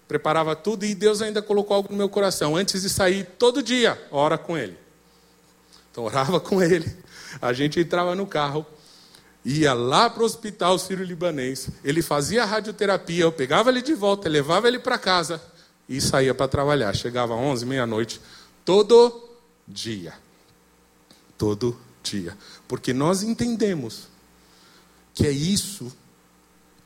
preparava 0.09 0.57
tudo 0.57 0.83
e 0.83 0.93
Deus 0.93 1.21
ainda 1.21 1.41
colocou 1.41 1.77
algo 1.77 1.87
no 1.89 1.97
meu 1.97 2.09
coração. 2.09 2.53
Antes 2.53 2.81
de 2.81 2.89
sair, 2.89 3.25
todo 3.39 3.63
dia, 3.63 3.97
ora 4.11 4.37
com 4.37 4.57
ele. 4.57 4.77
Então, 5.89 6.03
orava 6.03 6.37
com 6.37 6.61
ele. 6.61 6.93
A 7.41 7.53
gente 7.53 7.79
entrava 7.79 8.13
no 8.13 8.27
carro, 8.27 8.65
ia 9.45 9.73
lá 9.73 10.09
para 10.09 10.21
o 10.21 10.25
hospital 10.25 10.77
sírio-libanês. 10.77 11.69
Ele 11.81 12.01
fazia 12.01 12.43
radioterapia, 12.43 13.23
eu 13.23 13.31
pegava 13.31 13.69
ele 13.69 13.81
de 13.81 13.93
volta, 13.93 14.27
levava 14.27 14.67
ele 14.67 14.79
para 14.79 14.97
casa 14.97 15.41
e 15.87 16.01
saía 16.01 16.35
para 16.35 16.49
trabalhar. 16.49 16.93
Chegava 16.93 17.33
às 17.35 17.39
11, 17.39 17.65
meia-noite, 17.65 18.19
todo 18.65 19.29
dia. 19.65 20.13
Todo 21.37 21.86
dia. 22.09 22.37
Porque 22.67 22.93
nós 22.93 23.23
entendemos 23.23 24.07
que 25.13 25.25
é 25.25 25.31
isso 25.31 25.91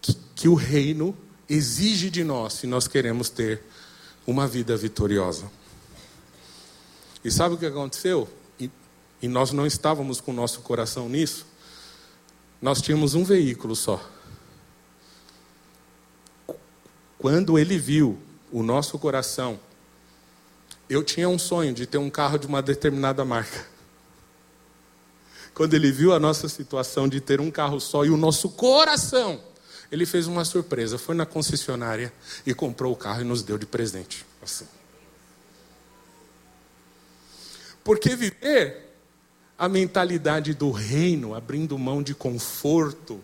que, 0.01 0.15
que 0.35 0.47
o 0.47 0.55
reino 0.55 1.15
exige 1.49 2.09
de 2.09 2.23
nós 2.23 2.53
se 2.53 2.67
nós 2.67 2.87
queremos 2.87 3.29
ter 3.29 3.61
uma 4.25 4.47
vida 4.47 4.75
vitoriosa. 4.77 5.51
E 7.23 7.29
sabe 7.29 7.55
o 7.55 7.57
que 7.57 7.65
aconteceu? 7.65 8.27
E, 8.59 8.69
e 9.21 9.27
nós 9.27 9.51
não 9.51 9.65
estávamos 9.65 10.21
com 10.21 10.31
o 10.31 10.35
nosso 10.35 10.61
coração 10.61 11.09
nisso. 11.09 11.45
Nós 12.61 12.81
tínhamos 12.81 13.13
um 13.15 13.23
veículo 13.23 13.75
só. 13.75 14.03
Quando 17.17 17.59
ele 17.59 17.77
viu 17.77 18.17
o 18.51 18.63
nosso 18.63 18.97
coração, 18.97 19.59
eu 20.89 21.03
tinha 21.03 21.29
um 21.29 21.37
sonho 21.37 21.73
de 21.73 21.85
ter 21.85 21.97
um 21.97 22.09
carro 22.09 22.37
de 22.37 22.47
uma 22.47 22.61
determinada 22.61 23.23
marca. 23.23 23.65
Quando 25.53 25.73
ele 25.73 25.91
viu 25.91 26.13
a 26.13 26.19
nossa 26.19 26.47
situação 26.47 27.07
de 27.07 27.19
ter 27.19 27.41
um 27.41 27.51
carro 27.51 27.79
só 27.79 28.05
e 28.05 28.09
o 28.09 28.17
nosso 28.17 28.49
coração 28.49 29.39
ele 29.91 30.05
fez 30.05 30.25
uma 30.25 30.45
surpresa, 30.45 30.97
foi 30.97 31.13
na 31.13 31.25
concessionária 31.25 32.13
e 32.45 32.53
comprou 32.53 32.93
o 32.93 32.95
carro 32.95 33.21
e 33.21 33.25
nos 33.25 33.43
deu 33.43 33.57
de 33.57 33.65
presente. 33.65 34.25
Assim. 34.41 34.65
Porque 37.83 38.15
viver 38.15 38.89
a 39.57 39.67
mentalidade 39.67 40.53
do 40.53 40.71
reino, 40.71 41.35
abrindo 41.35 41.77
mão 41.77 42.01
de 42.01 42.15
conforto 42.15 43.19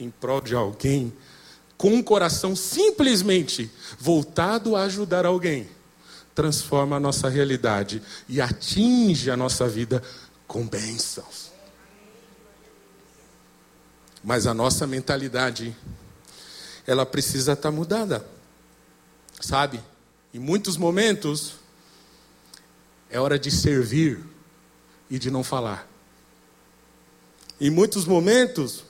em 0.00 0.10
prol 0.10 0.40
de 0.40 0.54
alguém, 0.54 1.12
com 1.76 1.94
um 1.94 2.02
coração 2.02 2.56
simplesmente 2.56 3.70
voltado 3.98 4.74
a 4.74 4.82
ajudar 4.82 5.24
alguém, 5.24 5.68
transforma 6.34 6.96
a 6.96 7.00
nossa 7.00 7.28
realidade 7.28 8.02
e 8.28 8.40
atinge 8.40 9.30
a 9.30 9.36
nossa 9.36 9.68
vida 9.68 10.02
com 10.46 10.66
bênçãos. 10.66 11.49
Mas 14.22 14.46
a 14.46 14.54
nossa 14.54 14.86
mentalidade 14.86 15.76
ela 16.86 17.06
precisa 17.06 17.52
estar 17.52 17.70
tá 17.70 17.70
mudada. 17.70 18.26
Sabe? 19.40 19.80
Em 20.34 20.38
muitos 20.38 20.76
momentos, 20.76 21.54
é 23.08 23.18
hora 23.18 23.38
de 23.38 23.50
servir 23.50 24.24
e 25.08 25.18
de 25.18 25.30
não 25.30 25.42
falar. 25.42 25.88
Em 27.60 27.70
muitos 27.70 28.04
momentos, 28.04 28.84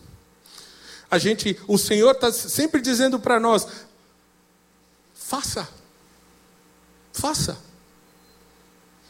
a 1.10 1.18
gente, 1.18 1.58
o 1.66 1.76
Senhor 1.76 2.12
está 2.12 2.30
sempre 2.32 2.80
dizendo 2.80 3.18
para 3.18 3.40
nós: 3.40 3.66
faça, 5.14 5.68
faça. 7.12 7.58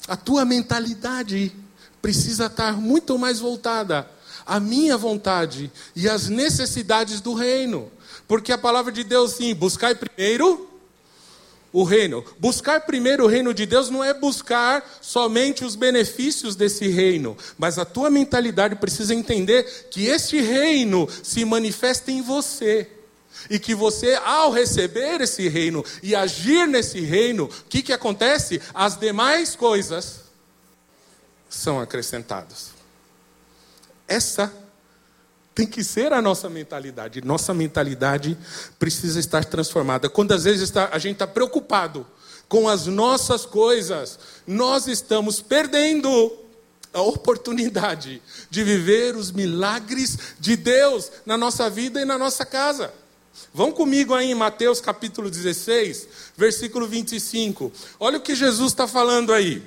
A 0.08 0.16
tua 0.16 0.44
mentalidade 0.44 1.54
precisa 2.00 2.46
estar 2.46 2.72
muito 2.72 3.18
mais 3.18 3.38
voltada 3.38 4.10
à 4.50 4.58
minha 4.58 4.96
vontade 4.96 5.70
e 5.94 6.08
às 6.08 6.28
necessidades 6.28 7.20
do 7.20 7.34
reino. 7.34 7.88
Porque 8.26 8.50
a 8.50 8.58
palavra 8.58 8.90
de 8.90 9.04
Deus, 9.04 9.34
sim, 9.34 9.54
buscar 9.54 9.94
primeiro 9.94 10.68
o 11.72 11.84
reino. 11.84 12.24
Buscar 12.36 12.80
primeiro 12.80 13.22
o 13.22 13.26
reino 13.28 13.54
de 13.54 13.64
Deus 13.64 13.88
não 13.90 14.02
é 14.02 14.12
buscar 14.12 14.84
somente 15.00 15.64
os 15.64 15.76
benefícios 15.76 16.56
desse 16.56 16.88
reino, 16.88 17.38
mas 17.56 17.78
a 17.78 17.84
tua 17.84 18.10
mentalidade 18.10 18.74
precisa 18.74 19.14
entender 19.14 19.88
que 19.88 20.06
este 20.06 20.40
reino 20.40 21.08
se 21.22 21.44
manifesta 21.44 22.10
em 22.10 22.20
você. 22.20 22.88
E 23.48 23.56
que 23.56 23.72
você, 23.72 24.18
ao 24.24 24.50
receber 24.50 25.20
esse 25.20 25.48
reino 25.48 25.84
e 26.02 26.14
agir 26.14 26.66
nesse 26.66 27.00
reino, 27.00 27.44
o 27.44 27.68
que, 27.68 27.82
que 27.82 27.92
acontece? 27.92 28.60
As 28.74 28.98
demais 28.98 29.54
coisas 29.54 30.22
são 31.48 31.80
acrescentadas. 31.80 32.79
Essa 34.10 34.52
tem 35.54 35.66
que 35.66 35.84
ser 35.84 36.12
a 36.12 36.20
nossa 36.20 36.50
mentalidade. 36.50 37.22
Nossa 37.22 37.54
mentalidade 37.54 38.36
precisa 38.76 39.20
estar 39.20 39.44
transformada. 39.44 40.10
Quando 40.10 40.32
às 40.32 40.42
vezes 40.42 40.62
está, 40.62 40.88
a 40.92 40.98
gente 40.98 41.14
está 41.14 41.28
preocupado 41.28 42.04
com 42.48 42.68
as 42.68 42.86
nossas 42.86 43.46
coisas, 43.46 44.18
nós 44.44 44.88
estamos 44.88 45.40
perdendo 45.40 46.36
a 46.92 47.00
oportunidade 47.00 48.20
de 48.50 48.64
viver 48.64 49.14
os 49.14 49.30
milagres 49.30 50.18
de 50.40 50.56
Deus 50.56 51.12
na 51.24 51.38
nossa 51.38 51.70
vida 51.70 52.00
e 52.00 52.04
na 52.04 52.18
nossa 52.18 52.44
casa. 52.44 52.92
Vão 53.54 53.70
comigo 53.70 54.12
aí 54.12 54.32
em 54.32 54.34
Mateus 54.34 54.80
capítulo 54.80 55.30
16, 55.30 56.08
versículo 56.36 56.88
25. 56.88 57.72
Olha 58.00 58.18
o 58.18 58.20
que 58.20 58.34
Jesus 58.34 58.72
está 58.72 58.88
falando 58.88 59.32
aí. 59.32 59.62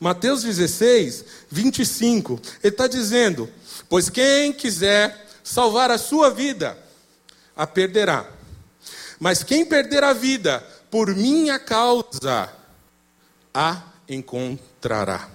Mateus 0.00 0.42
16, 0.42 1.24
25. 1.50 2.40
Ele 2.62 2.72
está 2.72 2.86
dizendo: 2.86 3.50
Pois 3.88 4.08
quem 4.08 4.52
quiser 4.52 5.26
salvar 5.42 5.90
a 5.90 5.98
sua 5.98 6.30
vida, 6.30 6.78
a 7.56 7.66
perderá. 7.66 8.30
Mas 9.18 9.42
quem 9.42 9.64
perder 9.64 10.04
a 10.04 10.12
vida 10.12 10.60
por 10.90 11.14
minha 11.14 11.58
causa, 11.58 12.52
a 13.52 13.82
encontrará. 14.08 15.28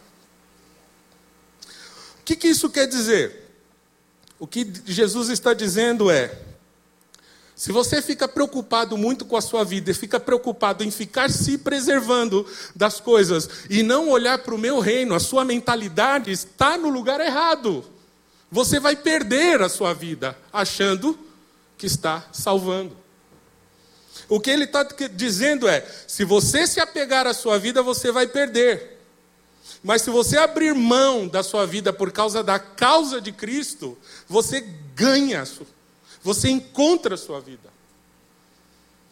O 2.19 2.23
que, 2.23 2.36
que 2.36 2.47
isso 2.47 2.69
quer 2.69 2.88
dizer? 2.88 3.52
O 4.39 4.47
que 4.47 4.71
Jesus 4.86 5.30
está 5.30 5.54
dizendo 5.54 6.10
é: 6.10 6.34
se 7.63 7.71
você 7.71 8.02
fica 8.02 8.28
preocupado 8.28 8.97
muito 8.97 9.23
com 9.23 9.38
a 9.38 9.41
sua 9.41 9.63
vida 9.63 9.89
e 9.89 9.93
fica 9.93 10.19
preocupado 10.19 10.84
em 10.84 10.91
ficar 10.91 11.30
se 11.30 11.58
preservando 11.58 12.45
das 12.76 12.99
coisas 12.99 13.47
e 13.69 13.82
não 13.82 14.10
olhar 14.10 14.39
para 14.39 14.54
o 14.54 14.58
meu 14.58 14.80
reino, 14.80 15.15
a 15.15 15.19
sua 15.19 15.45
mentalidade 15.45 16.30
está 16.30 16.78
no 16.78 16.89
lugar 16.89 17.21
errado 17.21 17.86
você 18.54 18.80
vai 18.80 18.95
perder 18.95 19.63
a 19.63 19.67
sua 19.67 19.95
vida 19.95 20.38
achando 20.54 21.17
que 21.76 21.88
está 21.88 22.23
salvando. 22.32 22.95
O 24.30 24.39
que 24.39 24.52
ele 24.52 24.65
está 24.65 24.88
dizendo 25.12 25.67
é: 25.67 25.84
se 26.08 26.23
você 26.23 26.67
se 26.67 26.80
apegar 26.80 27.26
à 27.26 27.34
sua 27.34 27.58
vida, 27.58 27.82
você 27.82 28.12
vai 28.12 28.28
perder. 28.28 29.02
Mas 29.82 30.04
se 30.04 30.12
você 30.12 30.38
abrir 30.38 30.76
mão 30.76 31.28
da 31.28 31.41
sua 31.41 31.65
vida 31.65 31.91
por 31.91 32.12
causa 32.12 32.43
da 32.43 32.60
causa 32.60 33.19
de 33.19 33.32
Cristo, 33.32 33.97
você 34.28 34.62
ganha, 34.93 35.47
você 36.23 36.49
encontra 36.49 37.15
a 37.15 37.17
sua 37.17 37.39
vida. 37.39 37.73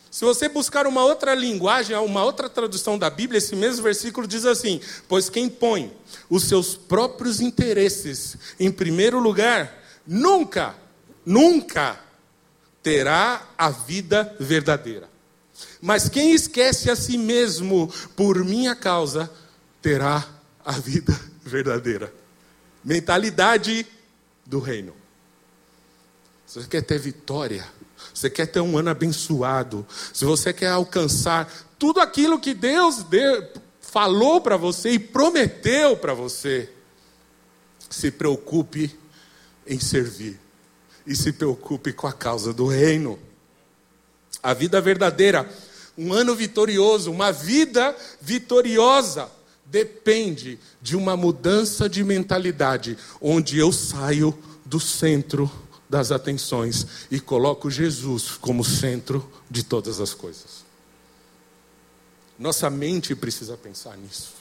Se 0.10 0.26
você 0.26 0.50
buscar 0.50 0.86
uma 0.88 1.04
outra 1.06 1.34
linguagem, 1.34 1.96
uma 1.96 2.24
outra 2.24 2.50
tradução 2.50 2.98
da 2.98 3.10
Bíblia, 3.10 3.38
esse 3.38 3.56
mesmo 3.56 3.84
versículo 3.84 4.28
diz 4.28 4.46
assim: 4.46 4.82
Pois 5.08 5.30
quem 5.30 5.48
põe 5.48 5.96
os 6.30 6.44
seus 6.44 6.76
próprios 6.76 7.40
interesses 7.40 8.38
em 8.60 8.72
primeiro 8.72 9.20
lugar, 9.20 9.82
nunca, 10.06 10.76
nunca 11.26 11.98
terá 12.84 13.48
a 13.58 13.70
vida 13.70 14.36
verdadeira. 14.40 15.10
Mas 15.82 16.10
quem 16.10 16.34
esquece 16.34 16.90
a 16.90 16.96
si 16.96 17.18
mesmo 17.18 17.92
por 18.16 18.44
minha 18.44 18.76
causa, 18.76 19.32
terá 19.82 20.28
a 20.64 20.74
vida 20.74 21.18
verdadeira. 21.44 22.14
Mentalidade 22.84 23.86
do 24.46 24.60
reino. 24.60 25.01
Você 26.54 26.68
quer 26.68 26.82
ter 26.82 27.00
vitória? 27.00 27.66
você 28.14 28.30
quer 28.30 28.46
ter 28.48 28.60
um 28.60 28.78
ano 28.78 28.90
abençoado, 28.90 29.86
se 30.14 30.26
você 30.26 30.52
quer 30.52 30.70
alcançar 30.70 31.52
tudo 31.78 32.00
aquilo 32.00 32.40
que 32.40 32.54
Deus 32.54 33.04
deu, 33.04 33.48
falou 33.80 34.42
para 34.42 34.58
você 34.58 34.92
e 34.92 35.00
prometeu 35.00 35.96
para 35.96 36.14
você, 36.14 36.70
se 37.90 38.12
preocupe 38.12 38.94
em 39.66 39.80
servir 39.80 40.40
e 41.06 41.16
se 41.16 41.32
preocupe 41.32 41.94
com 41.94 42.08
a 42.08 42.14
causa 42.14 42.54
do 42.54 42.68
reino. 42.68 43.18
A 44.42 44.54
vida 44.54 44.82
verdadeira, 44.82 45.50
um 45.98 46.14
ano 46.14 46.36
vitorioso, 46.36 47.12
uma 47.12 47.32
vida 47.32 47.96
vitoriosa, 48.20 49.30
depende 49.66 50.60
de 50.82 50.96
uma 50.98 51.16
mudança 51.16 51.88
de 51.88 52.04
mentalidade, 52.04 52.98
onde 53.22 53.58
eu 53.58 53.72
saio 53.72 54.38
do 54.66 54.80
centro 54.80 55.50
das 55.92 56.10
atenções 56.10 56.88
e 57.12 57.20
coloco 57.20 57.70
Jesus 57.70 58.38
como 58.40 58.64
centro 58.64 59.30
de 59.50 59.62
todas 59.62 60.00
as 60.00 60.14
coisas. 60.14 60.64
Nossa 62.40 62.70
mente 62.70 63.14
precisa 63.14 63.58
pensar 63.58 63.98
nisso. 63.98 64.32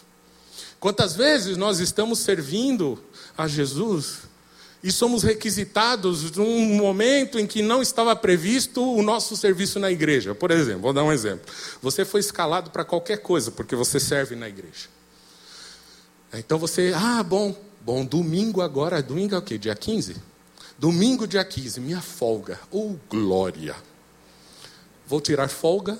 Quantas 0.78 1.16
vezes 1.16 1.56
nós 1.56 1.80
estamos 1.80 2.20
servindo 2.20 3.02
a 3.36 3.48
Jesus 3.48 4.20
e 4.80 4.92
somos 4.92 5.24
requisitados 5.24 6.30
num 6.30 6.76
momento 6.76 7.36
em 7.36 7.48
que 7.48 7.62
não 7.62 7.82
estava 7.82 8.14
previsto 8.14 8.80
o 8.80 9.02
nosso 9.02 9.36
serviço 9.36 9.80
na 9.80 9.90
igreja. 9.90 10.36
Por 10.36 10.52
exemplo, 10.52 10.82
vou 10.82 10.92
dar 10.92 11.02
um 11.02 11.12
exemplo. 11.12 11.52
Você 11.82 12.04
foi 12.04 12.20
escalado 12.20 12.70
para 12.70 12.84
qualquer 12.84 13.18
coisa, 13.18 13.50
porque 13.50 13.74
você 13.74 13.98
serve 13.98 14.36
na 14.36 14.48
igreja. 14.48 14.88
Então 16.32 16.58
você, 16.58 16.92
ah, 16.94 17.24
bom, 17.24 17.54
bom, 17.80 18.04
domingo 18.04 18.62
agora, 18.62 19.02
domingo 19.02 19.34
é 19.34 19.38
o 19.38 19.42
quê? 19.42 19.58
Dia 19.58 19.74
15? 19.74 20.29
Domingo, 20.80 21.26
dia 21.26 21.44
15, 21.44 21.78
minha 21.78 22.00
folga. 22.00 22.58
Oh, 22.70 22.96
glória! 23.08 23.76
Vou 25.06 25.20
tirar 25.20 25.48
folga 25.48 25.98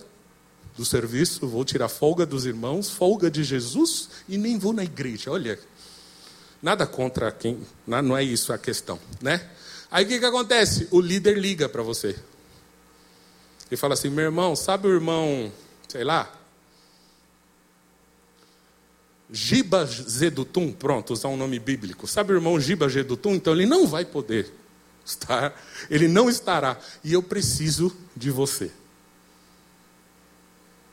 do 0.74 0.86
serviço, 0.86 1.46
vou 1.46 1.64
tirar 1.66 1.88
folga 1.88 2.24
dos 2.24 2.46
irmãos, 2.46 2.88
folga 2.88 3.30
de 3.30 3.44
Jesus 3.44 4.08
e 4.26 4.38
nem 4.38 4.58
vou 4.58 4.72
na 4.72 4.82
igreja. 4.82 5.30
Olha, 5.30 5.58
Nada 6.62 6.86
contra 6.86 7.30
quem. 7.32 7.60
Não 7.86 8.16
é 8.16 8.22
isso 8.22 8.52
a 8.52 8.58
questão, 8.58 8.98
né? 9.20 9.48
Aí 9.90 10.04
o 10.04 10.08
que, 10.08 10.18
que 10.18 10.24
acontece? 10.24 10.88
O 10.90 11.00
líder 11.00 11.38
liga 11.38 11.68
para 11.68 11.82
você. 11.82 12.16
E 13.70 13.76
fala 13.76 13.94
assim: 13.94 14.08
meu 14.08 14.24
irmão, 14.24 14.54
sabe 14.54 14.88
o 14.88 14.94
irmão, 14.94 15.52
sei 15.88 16.04
lá, 16.04 16.30
Giba 19.30 19.84
Zedutum, 19.84 20.72
pronto, 20.72 21.12
usar 21.12 21.28
um 21.28 21.36
nome 21.36 21.58
bíblico. 21.58 22.06
Sabe 22.06 22.32
o 22.32 22.36
irmão 22.36 22.58
Giba 22.58 22.88
Zedutum? 22.88 23.34
Então 23.34 23.52
ele 23.52 23.66
não 23.66 23.86
vai 23.86 24.04
poder 24.04 24.59
estar, 25.10 25.54
ele 25.90 26.08
não 26.08 26.28
estará. 26.28 26.78
E 27.04 27.12
eu 27.12 27.22
preciso 27.22 27.94
de 28.16 28.30
você. 28.30 28.70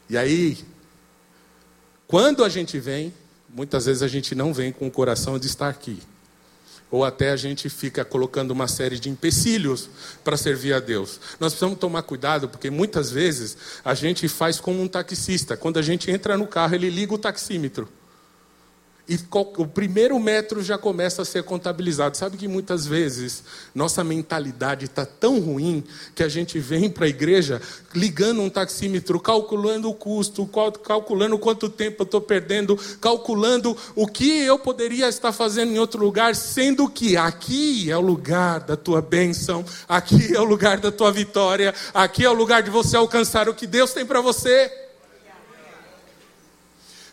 E 0.10 0.18
aí, 0.18 0.58
quando 2.08 2.44
a 2.44 2.50
gente 2.50 2.80
vem, 2.80 3.14
muitas 3.50 3.86
vezes 3.86 4.02
a 4.02 4.08
gente 4.08 4.34
não 4.34 4.54
vem 4.54 4.72
com 4.72 4.88
o 4.88 4.92
coração 4.92 5.38
de 5.38 5.48
estar 5.48 5.70
aqui. 5.70 6.00
Ou 6.90 7.04
até 7.04 7.32
a 7.32 7.36
gente 7.36 7.70
fica 7.70 8.06
colocando 8.06 8.52
uma 8.52 8.68
série 8.68 8.98
de 8.98 9.10
empecilhos 9.10 9.90
para 10.24 10.38
servir 10.38 10.74
a 10.74 10.80
Deus. 10.80 11.20
Nós 11.38 11.52
precisamos 11.52 11.78
tomar 11.78 12.02
cuidado, 12.04 12.48
porque 12.48 12.70
muitas 12.70 13.12
vezes 13.12 13.58
a 13.84 13.94
gente 13.94 14.30
faz 14.30 14.60
como 14.60 14.82
um 14.82 14.88
taxista. 14.88 15.58
Quando 15.58 15.78
a 15.78 15.82
gente 15.82 16.10
entra 16.10 16.38
no 16.38 16.48
carro, 16.48 16.76
ele 16.76 16.90
liga 16.90 17.14
o 17.14 17.18
taxímetro. 17.18 17.90
E 19.10 19.18
o 19.32 19.66
primeiro 19.66 20.20
metro 20.20 20.62
já 20.62 20.78
começa 20.78 21.22
a 21.22 21.26
ser 21.26 21.44
contabilizado. 21.44 22.18
Sabe 22.18 22.36
que 22.36 22.46
muitas 22.46 22.86
vezes 22.86 23.42
nossa 23.74 24.04
mentalidade 24.04 24.86
está 24.86 25.06
tão 25.06 25.40
ruim 25.40 25.82
que 26.14 26.24
a 26.24 26.28
gente 26.28 26.60
vem 26.60 26.90
para 26.90 27.06
a 27.06 27.10
igreja 27.10 27.62
ligando 27.96 28.42
um 28.42 28.50
taxímetro, 28.50 29.18
calculando 29.18 29.90
o 29.90 29.94
custo, 29.94 30.46
calculando 30.84 31.40
quanto 31.40 31.70
tempo 31.70 32.02
eu 32.02 32.06
estou 32.06 32.20
perdendo, 32.20 32.78
calculando 33.00 33.78
o 33.96 34.06
que 34.06 34.40
eu 34.40 34.60
poderia 34.60 35.08
estar 35.08 35.32
fazendo 35.32 35.72
em 35.72 35.80
outro 35.80 36.04
lugar, 36.04 36.36
sendo 36.36 36.90
que 36.90 37.16
aqui 37.16 37.90
é 37.90 37.96
o 37.96 38.02
lugar 38.02 38.60
da 38.60 38.76
tua 38.76 39.02
bênção, 39.02 39.64
aqui 39.88 40.36
é 40.36 40.40
o 40.42 40.44
lugar 40.44 40.80
da 40.80 40.92
tua 40.92 41.14
vitória, 41.14 41.74
aqui 41.94 42.26
é 42.26 42.30
o 42.30 42.34
lugar 42.34 42.62
de 42.62 42.70
você 42.70 42.98
alcançar 42.98 43.48
o 43.48 43.54
que 43.54 43.66
Deus 43.66 43.94
tem 43.94 44.06
para 44.06 44.20
você. 44.20 44.87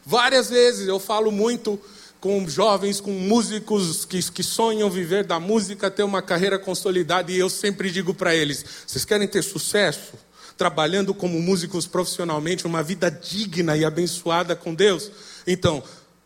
Várias 0.06 0.50
vezes 0.50 0.86
eu 0.86 1.00
falo 1.00 1.30
muito 1.30 1.80
com 2.20 2.48
jovens, 2.48 3.00
com 3.00 3.10
músicos 3.12 4.04
que, 4.04 4.22
que 4.30 4.42
sonham 4.42 4.88
viver 4.88 5.24
da 5.24 5.38
música, 5.38 5.90
ter 5.90 6.02
uma 6.02 6.22
carreira 6.22 6.58
consolidada, 6.58 7.30
e 7.30 7.38
eu 7.38 7.50
sempre 7.50 7.90
digo 7.90 8.14
para 8.14 8.34
eles: 8.34 8.64
vocês 8.86 9.04
querem 9.04 9.28
ter 9.28 9.42
sucesso? 9.42 10.14
Trabalhando 10.56 11.12
como 11.12 11.40
músicos 11.40 11.86
profissionalmente, 11.86 12.66
uma 12.66 12.82
vida 12.82 13.10
digna 13.10 13.76
e 13.76 13.84
abençoada 13.84 14.54
com 14.54 14.74
Deus? 14.74 15.10
Então, 15.46 15.82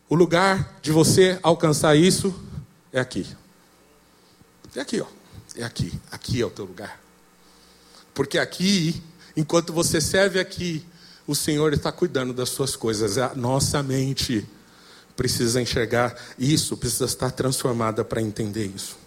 o 0.07 0.15
lugar 0.15 0.79
de 0.81 0.91
você 0.91 1.37
alcançar 1.43 1.95
isso 1.95 2.33
é 2.93 2.99
aqui. 2.99 3.25
É 4.75 4.81
aqui, 4.81 5.01
ó. 5.01 5.05
É 5.55 5.63
aqui. 5.63 5.91
Aqui 6.11 6.41
é 6.41 6.45
o 6.45 6.49
teu 6.49 6.65
lugar. 6.65 6.99
Porque 8.13 8.37
aqui, 8.37 9.01
enquanto 9.35 9.73
você 9.73 9.99
serve 9.99 10.39
aqui, 10.39 10.85
o 11.29 11.35
Senhor 11.35 11.73
está 11.73 11.91
cuidando 11.91 12.33
das 12.33 12.49
suas 12.49 12.75
coisas. 12.75 13.19
A 13.19 13.35
nossa 13.35 13.83
mente 13.83 14.43
precisa 15.15 15.61
enxergar 15.61 16.19
isso, 16.39 16.75
precisa 16.75 17.05
estar 17.05 17.29
transformada 17.29 18.03
para 18.03 18.19
entender 18.19 18.65
isso. 18.65 18.97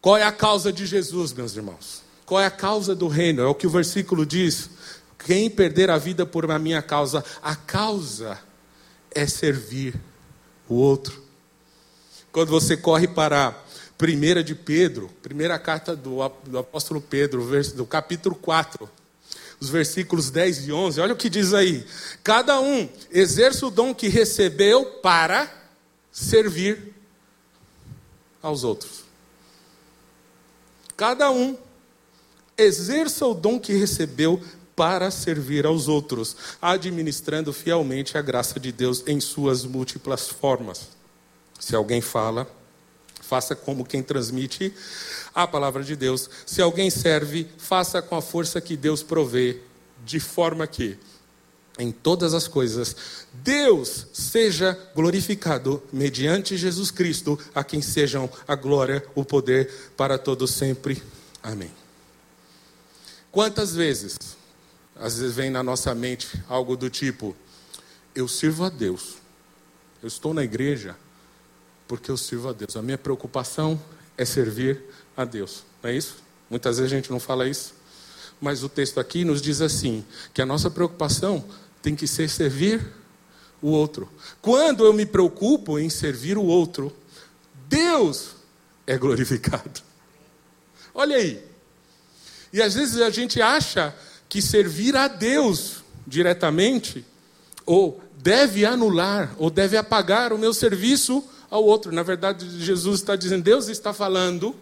Qual 0.00 0.16
é 0.16 0.22
a 0.22 0.30
causa 0.30 0.72
de 0.72 0.86
Jesus, 0.86 1.32
meus 1.32 1.56
irmãos? 1.56 2.02
Qual 2.24 2.40
é 2.40 2.46
a 2.46 2.50
causa 2.50 2.94
do 2.94 3.08
reino? 3.08 3.42
É 3.42 3.46
o 3.46 3.56
que 3.56 3.66
o 3.66 3.70
versículo 3.70 4.24
diz. 4.24 4.70
Quem 5.26 5.50
perder 5.50 5.90
a 5.90 5.98
vida 5.98 6.24
por 6.24 6.48
a 6.48 6.60
minha 6.60 6.80
causa, 6.80 7.24
a 7.42 7.56
causa 7.56 8.38
é 9.10 9.26
servir 9.26 10.00
o 10.68 10.76
outro. 10.76 11.20
Quando 12.30 12.50
você 12.50 12.76
corre 12.76 13.08
para 13.08 13.52
primeira 13.98 14.44
de 14.44 14.54
Pedro, 14.54 15.10
primeira 15.20 15.58
carta 15.58 15.96
do, 15.96 16.20
do 16.46 16.58
apóstolo 16.58 17.00
Pedro, 17.00 17.44
do 17.74 17.84
capítulo 17.84 18.36
4, 18.36 18.88
os 19.60 19.68
versículos 19.68 20.30
10 20.30 20.68
e 20.68 20.72
11, 20.72 21.00
olha 21.00 21.12
o 21.12 21.16
que 21.16 21.28
diz 21.28 21.52
aí. 21.52 21.86
Cada 22.24 22.58
um 22.60 22.88
exerce 23.10 23.64
o 23.64 23.70
dom 23.70 23.94
que 23.94 24.08
recebeu 24.08 24.86
para 25.02 25.52
servir 26.10 26.94
aos 28.42 28.64
outros. 28.64 29.04
Cada 30.96 31.30
um 31.30 31.56
exerça 32.56 33.26
o 33.26 33.34
dom 33.34 33.60
que 33.60 33.74
recebeu 33.74 34.42
para 34.74 35.10
servir 35.10 35.66
aos 35.66 35.88
outros, 35.88 36.34
administrando 36.60 37.52
fielmente 37.52 38.16
a 38.16 38.22
graça 38.22 38.58
de 38.58 38.72
Deus 38.72 39.04
em 39.06 39.20
suas 39.20 39.64
múltiplas 39.64 40.28
formas. 40.28 40.88
Se 41.58 41.76
alguém 41.76 42.00
fala, 42.00 42.50
faça 43.30 43.54
como 43.54 43.84
quem 43.84 44.02
transmite 44.02 44.74
a 45.32 45.46
palavra 45.46 45.84
de 45.84 45.94
Deus. 45.94 46.28
Se 46.44 46.60
alguém 46.60 46.90
serve, 46.90 47.46
faça 47.58 48.02
com 48.02 48.16
a 48.16 48.20
força 48.20 48.60
que 48.60 48.76
Deus 48.76 49.04
provê, 49.04 49.60
de 50.04 50.18
forma 50.18 50.66
que 50.66 50.98
em 51.78 51.92
todas 51.92 52.34
as 52.34 52.48
coisas 52.48 52.96
Deus 53.32 54.08
seja 54.12 54.76
glorificado 54.96 55.80
mediante 55.92 56.56
Jesus 56.56 56.90
Cristo, 56.90 57.38
a 57.54 57.62
quem 57.62 57.80
sejam 57.80 58.28
a 58.48 58.56
glória, 58.56 59.04
o 59.14 59.24
poder 59.24 59.72
para 59.96 60.18
todos 60.18 60.50
sempre. 60.50 61.00
Amém. 61.40 61.70
Quantas 63.30 63.76
vezes 63.76 64.18
às 64.96 65.18
vezes 65.18 65.36
vem 65.36 65.50
na 65.50 65.62
nossa 65.62 65.94
mente 65.94 66.28
algo 66.48 66.76
do 66.76 66.90
tipo: 66.90 67.36
eu 68.12 68.26
sirvo 68.26 68.64
a 68.64 68.68
Deus. 68.68 69.18
Eu 70.02 70.08
estou 70.08 70.34
na 70.34 70.42
igreja 70.42 70.96
porque 71.90 72.08
eu 72.08 72.16
sirvo 72.16 72.48
a 72.48 72.52
Deus. 72.52 72.76
A 72.76 72.82
minha 72.82 72.96
preocupação 72.96 73.82
é 74.16 74.24
servir 74.24 74.80
a 75.16 75.24
Deus. 75.24 75.64
Não 75.82 75.90
é 75.90 75.96
isso? 75.96 76.18
Muitas 76.48 76.78
vezes 76.78 76.92
a 76.92 76.94
gente 76.94 77.10
não 77.10 77.18
fala 77.18 77.48
isso. 77.48 77.74
Mas 78.40 78.62
o 78.62 78.68
texto 78.68 79.00
aqui 79.00 79.24
nos 79.24 79.42
diz 79.42 79.60
assim: 79.60 80.04
que 80.32 80.40
a 80.40 80.46
nossa 80.46 80.70
preocupação 80.70 81.44
tem 81.82 81.96
que 81.96 82.06
ser 82.06 82.30
servir 82.30 82.80
o 83.60 83.70
outro. 83.70 84.08
Quando 84.40 84.84
eu 84.84 84.92
me 84.92 85.04
preocupo 85.04 85.80
em 85.80 85.90
servir 85.90 86.38
o 86.38 86.44
outro, 86.44 86.96
Deus 87.68 88.36
é 88.86 88.96
glorificado. 88.96 89.80
Olha 90.94 91.16
aí. 91.16 91.44
E 92.52 92.62
às 92.62 92.74
vezes 92.74 93.00
a 93.00 93.10
gente 93.10 93.42
acha 93.42 93.92
que 94.28 94.40
servir 94.40 94.94
a 94.94 95.08
Deus 95.08 95.82
diretamente, 96.06 97.04
ou 97.66 98.00
deve 98.16 98.64
anular, 98.64 99.34
ou 99.38 99.50
deve 99.50 99.76
apagar 99.76 100.32
o 100.32 100.38
meu 100.38 100.54
serviço 100.54 101.28
ao 101.50 101.64
outro. 101.64 101.92
Na 101.92 102.02
verdade, 102.02 102.48
Jesus 102.60 103.00
está 103.00 103.16
dizendo, 103.16 103.42
Deus 103.42 103.68
está 103.68 103.92
falando 103.92 104.54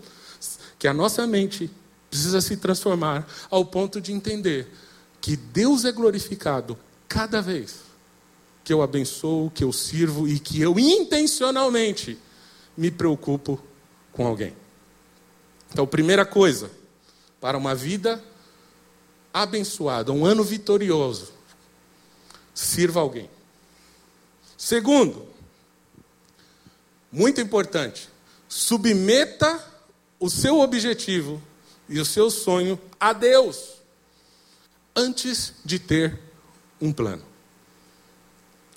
que 0.79 0.89
a 0.89 0.95
nossa 0.95 1.27
mente 1.27 1.71
precisa 2.09 2.41
se 2.41 2.57
transformar 2.57 3.29
ao 3.51 3.65
ponto 3.65 4.01
de 4.01 4.13
entender 4.13 4.73
que 5.21 5.37
Deus 5.37 5.85
é 5.85 5.93
glorificado 5.93 6.79
cada 7.07 7.43
vez 7.43 7.81
que 8.65 8.73
eu 8.73 8.83
abençoo, 8.83 9.51
que 9.51 9.65
eu 9.65 9.73
sirvo 9.73 10.29
e 10.29 10.39
que 10.39 10.61
eu 10.61 10.79
intencionalmente 10.79 12.19
me 12.77 12.91
preocupo 12.91 13.59
com 14.13 14.27
alguém. 14.27 14.55
Então, 15.71 15.87
primeira 15.87 16.25
coisa, 16.25 16.71
para 17.41 17.59
uma 17.59 17.75
vida 17.75 18.23
abençoada, 19.33 20.13
um 20.13 20.25
ano 20.25 20.43
vitorioso, 20.43 21.33
sirva 22.55 23.01
alguém. 23.01 23.31
Segundo, 24.57 25.27
muito 27.11 27.41
importante, 27.41 28.09
submeta 28.49 29.65
o 30.21 30.29
seu 30.29 30.61
objetivo 30.61 31.43
e 31.89 31.99
o 32.01 32.05
seu 32.05 32.31
sonho 32.31 32.79
a 32.99 33.13
Deus 33.13 33.79
antes 34.95 35.55
de 35.65 35.79
ter 35.79 36.19
um 36.81 36.93
plano. 36.93 37.23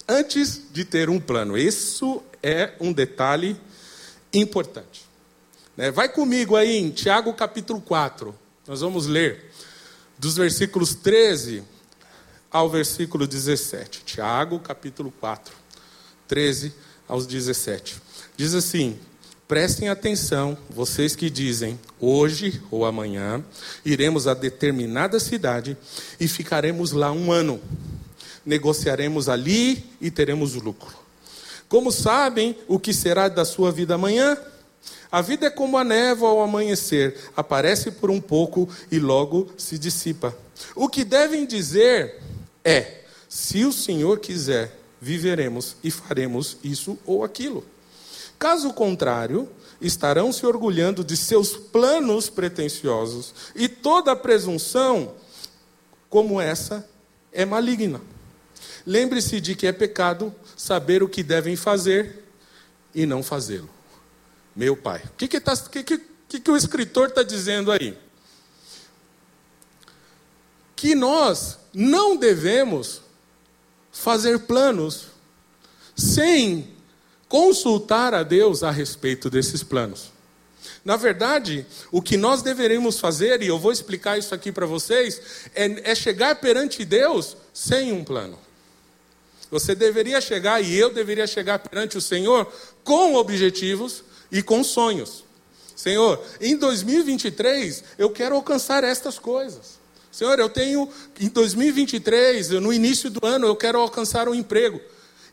Antes 0.08 0.62
de 0.72 0.86
ter 0.86 1.10
um 1.10 1.20
plano. 1.20 1.58
Isso 1.58 2.22
é 2.44 2.74
um 2.80 2.94
detalhe 2.94 3.60
importante. 4.34 5.06
Né? 5.76 5.90
Vai 5.90 6.10
comigo 6.10 6.56
aí 6.56 6.78
em 6.78 6.92
Tiago 6.92 7.34
capítulo 7.34 7.82
4. 7.82 8.38
Nós 8.68 8.82
vamos 8.82 9.08
ler 9.08 9.52
dos 10.18 10.38
versículos 10.38 10.94
13 10.94 11.64
ao 12.52 12.70
versículo 12.70 13.26
17. 13.26 14.04
Tiago 14.06 14.60
capítulo 14.60 15.12
4, 15.20 15.54
13 16.28 16.74
aos 17.08 17.26
17. 17.26 18.00
Diz 18.42 18.56
assim: 18.56 18.98
Prestem 19.48 19.88
atenção, 19.88 20.58
vocês 20.68 21.16
que 21.16 21.30
dizem, 21.30 21.80
hoje 22.00 22.60
ou 22.72 22.86
amanhã, 22.86 23.46
iremos 23.86 24.26
a 24.26 24.34
determinada 24.34 25.20
cidade 25.20 25.78
e 26.20 26.28
ficaremos 26.28 26.92
lá 26.92 27.12
um 27.12 27.32
ano. 27.32 27.62
Negociaremos 28.44 29.30
ali 29.30 29.86
e 30.02 30.10
teremos 30.10 30.56
lucro. 30.56 30.98
Como 31.70 31.92
sabem 31.92 32.58
o 32.68 32.80
que 32.80 32.96
será 32.96 33.30
da 33.30 33.46
sua 33.46 33.72
vida 33.72 33.94
amanhã? 33.94 34.36
A 35.12 35.22
vida 35.22 35.46
é 35.46 35.52
como 35.52 35.78
a 35.78 35.84
névoa 35.84 36.32
ao 36.32 36.42
amanhecer, 36.42 37.16
aparece 37.38 37.92
por 37.92 38.10
um 38.10 38.20
pouco 38.20 38.68
e 38.92 38.98
logo 38.98 39.52
se 39.56 39.78
dissipa. 39.78 40.36
O 40.76 40.90
que 40.90 41.04
devem 41.04 41.46
dizer 41.46 42.20
é: 42.66 43.04
se 43.30 43.66
o 43.66 43.72
Senhor 43.72 44.18
quiser, 44.18 44.76
viveremos 45.00 45.76
e 45.84 45.92
faremos 45.92 46.58
isso 46.64 46.98
ou 47.06 47.24
aquilo. 47.24 47.64
Caso 48.42 48.74
contrário, 48.74 49.48
estarão 49.80 50.34
se 50.34 50.48
orgulhando 50.48 51.04
de 51.04 51.16
seus 51.16 51.56
planos 51.56 52.28
pretensiosos, 52.28 53.36
e 53.54 53.70
toda 53.70 54.16
presunção 54.16 55.14
como 56.10 56.42
essa 56.42 56.90
é 57.32 57.46
maligna. 57.46 58.02
Lembre-se 58.84 59.40
de 59.40 59.54
que 59.54 59.68
é 59.68 59.72
pecado 59.72 60.34
saber 60.58 61.04
o 61.04 61.08
que 61.08 61.22
devem 61.22 61.56
fazer 61.56 62.26
e 62.96 63.06
não 63.06 63.22
fazê-lo. 63.22 63.70
Meu 64.56 64.76
pai. 64.76 65.04
O 65.06 65.18
que, 65.18 65.28
que, 65.28 65.40
tá, 65.40 65.56
que, 65.56 65.84
que, 65.84 66.40
que 66.40 66.50
o 66.50 66.58
escritor 66.58 67.10
está 67.10 67.22
dizendo 67.22 67.72
aí? 67.72 67.96
Que 70.76 70.96
nós 70.96 71.60
não 71.72 72.18
devemos 72.18 73.04
fazer 73.92 74.40
planos 74.40 75.10
sem 75.96 76.81
consultar 77.32 78.14
a 78.14 78.24
Deus 78.24 78.62
a 78.62 78.70
respeito 78.72 79.30
desses 79.30 79.64
planos. 79.64 80.12
Na 80.84 80.98
verdade, 80.98 81.66
o 81.90 82.02
que 82.02 82.18
nós 82.18 82.42
deveríamos 82.42 83.00
fazer, 83.00 83.42
e 83.42 83.48
eu 83.48 83.58
vou 83.58 83.72
explicar 83.72 84.18
isso 84.18 84.36
aqui 84.36 84.52
para 84.52 84.66
vocês, 84.66 85.22
é, 85.56 85.92
é, 85.92 85.96
chegar 85.96 86.36
perante 86.42 86.84
Deus 86.84 87.38
sem 87.54 87.94
um 87.94 88.04
plano. 88.04 88.38
Você 89.50 89.74
deveria 89.74 90.20
chegar, 90.20 90.62
e 90.62 90.78
eu 90.78 90.94
deveria 90.94 91.26
chegar 91.26 91.60
perante 91.60 91.98
o 91.98 92.02
Senhor 92.02 92.52
com 92.84 93.16
objetivos 93.16 94.04
e 94.30 94.44
com 94.44 94.62
sonhos. 94.62 95.24
Senhor, 95.74 96.22
em 96.42 96.58
2023 96.58 97.82
eu 97.98 98.10
quero 98.10 98.36
alcançar 98.36 98.84
estas 98.84 99.18
coisas. 99.18 99.80
Senhor, 100.12 100.38
eu 100.38 100.50
tenho, 100.50 100.90
em 101.18 101.30
2023, 101.30 102.50
no 102.50 102.74
início 102.74 103.10
do 103.10 103.26
ano, 103.26 103.48
eu 103.48 103.56
quero 103.56 103.80
alcançar 103.80 104.28
um 104.28 104.36
emprego. 104.36 104.82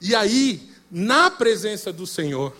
E 0.00 0.14
aí, 0.14 0.67
na 0.90 1.31
presença 1.31 1.92
do 1.92 2.07
Senhor, 2.07 2.55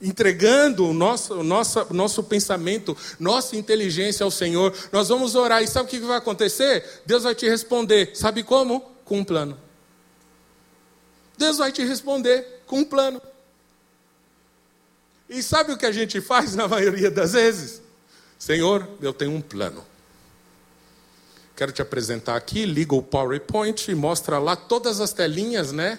entregando 0.00 0.86
o 0.86 0.92
nosso, 0.92 1.34
o 1.34 1.42
nosso, 1.42 1.92
nosso 1.92 2.22
pensamento, 2.24 2.96
nossa 3.18 3.56
inteligência 3.56 4.24
ao 4.24 4.30
Senhor, 4.30 4.74
nós 4.90 5.08
vamos 5.08 5.34
orar. 5.34 5.62
E 5.62 5.68
sabe 5.68 5.86
o 5.86 5.90
que 5.90 5.98
vai 6.00 6.18
acontecer? 6.18 7.02
Deus 7.04 7.24
vai 7.24 7.34
te 7.34 7.48
responder. 7.48 8.10
Sabe 8.14 8.42
como? 8.42 8.80
Com 9.04 9.18
um 9.18 9.24
plano. 9.24 9.58
Deus 11.36 11.58
vai 11.58 11.72
te 11.72 11.84
responder 11.84 12.62
com 12.66 12.78
um 12.78 12.84
plano. 12.84 13.20
E 15.28 15.42
sabe 15.42 15.72
o 15.72 15.78
que 15.78 15.86
a 15.86 15.92
gente 15.92 16.20
faz 16.20 16.54
na 16.54 16.68
maioria 16.68 17.10
das 17.10 17.32
vezes? 17.32 17.82
Senhor, 18.38 18.88
eu 19.00 19.12
tenho 19.12 19.32
um 19.32 19.40
plano. 19.40 19.84
Quero 21.56 21.72
te 21.72 21.80
apresentar 21.80 22.36
aqui, 22.36 22.64
liga 22.64 22.94
o 22.94 23.02
PowerPoint 23.02 23.90
e 23.90 23.94
mostra 23.94 24.38
lá 24.38 24.56
todas 24.56 25.00
as 25.00 25.12
telinhas, 25.12 25.70
né? 25.70 25.98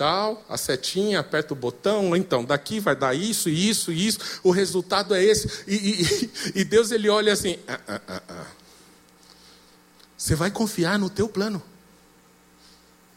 Tal, 0.00 0.42
a 0.48 0.56
setinha, 0.56 1.20
aperta 1.20 1.52
o 1.52 1.56
botão, 1.56 2.16
então, 2.16 2.42
daqui 2.42 2.80
vai 2.80 2.96
dar 2.96 3.14
isso, 3.14 3.50
isso, 3.50 3.92
isso, 3.92 4.18
o 4.42 4.50
resultado 4.50 5.14
é 5.14 5.22
esse. 5.22 5.46
E, 5.66 5.74
e, 5.74 6.30
e 6.60 6.64
Deus 6.64 6.90
ele 6.90 7.10
olha 7.10 7.34
assim: 7.34 7.58
ah, 7.68 7.80
ah, 7.86 8.00
ah, 8.08 8.22
ah, 8.26 8.46
você 10.16 10.34
vai 10.34 10.50
confiar 10.50 10.98
no 10.98 11.10
teu 11.10 11.28
plano. 11.28 11.62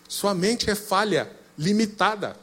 Sua 0.09 0.33
mente 0.33 0.69
é 0.69 0.75
falha, 0.75 1.31
limitada. 1.57 2.35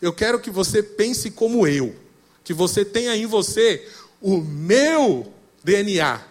Eu 0.00 0.14
quero 0.14 0.40
que 0.40 0.50
você 0.50 0.82
pense 0.82 1.30
como 1.30 1.66
eu, 1.66 1.94
que 2.42 2.54
você 2.54 2.82
tenha 2.82 3.14
em 3.14 3.26
você 3.26 3.86
o 4.22 4.38
meu 4.38 5.30
DNA, 5.62 6.22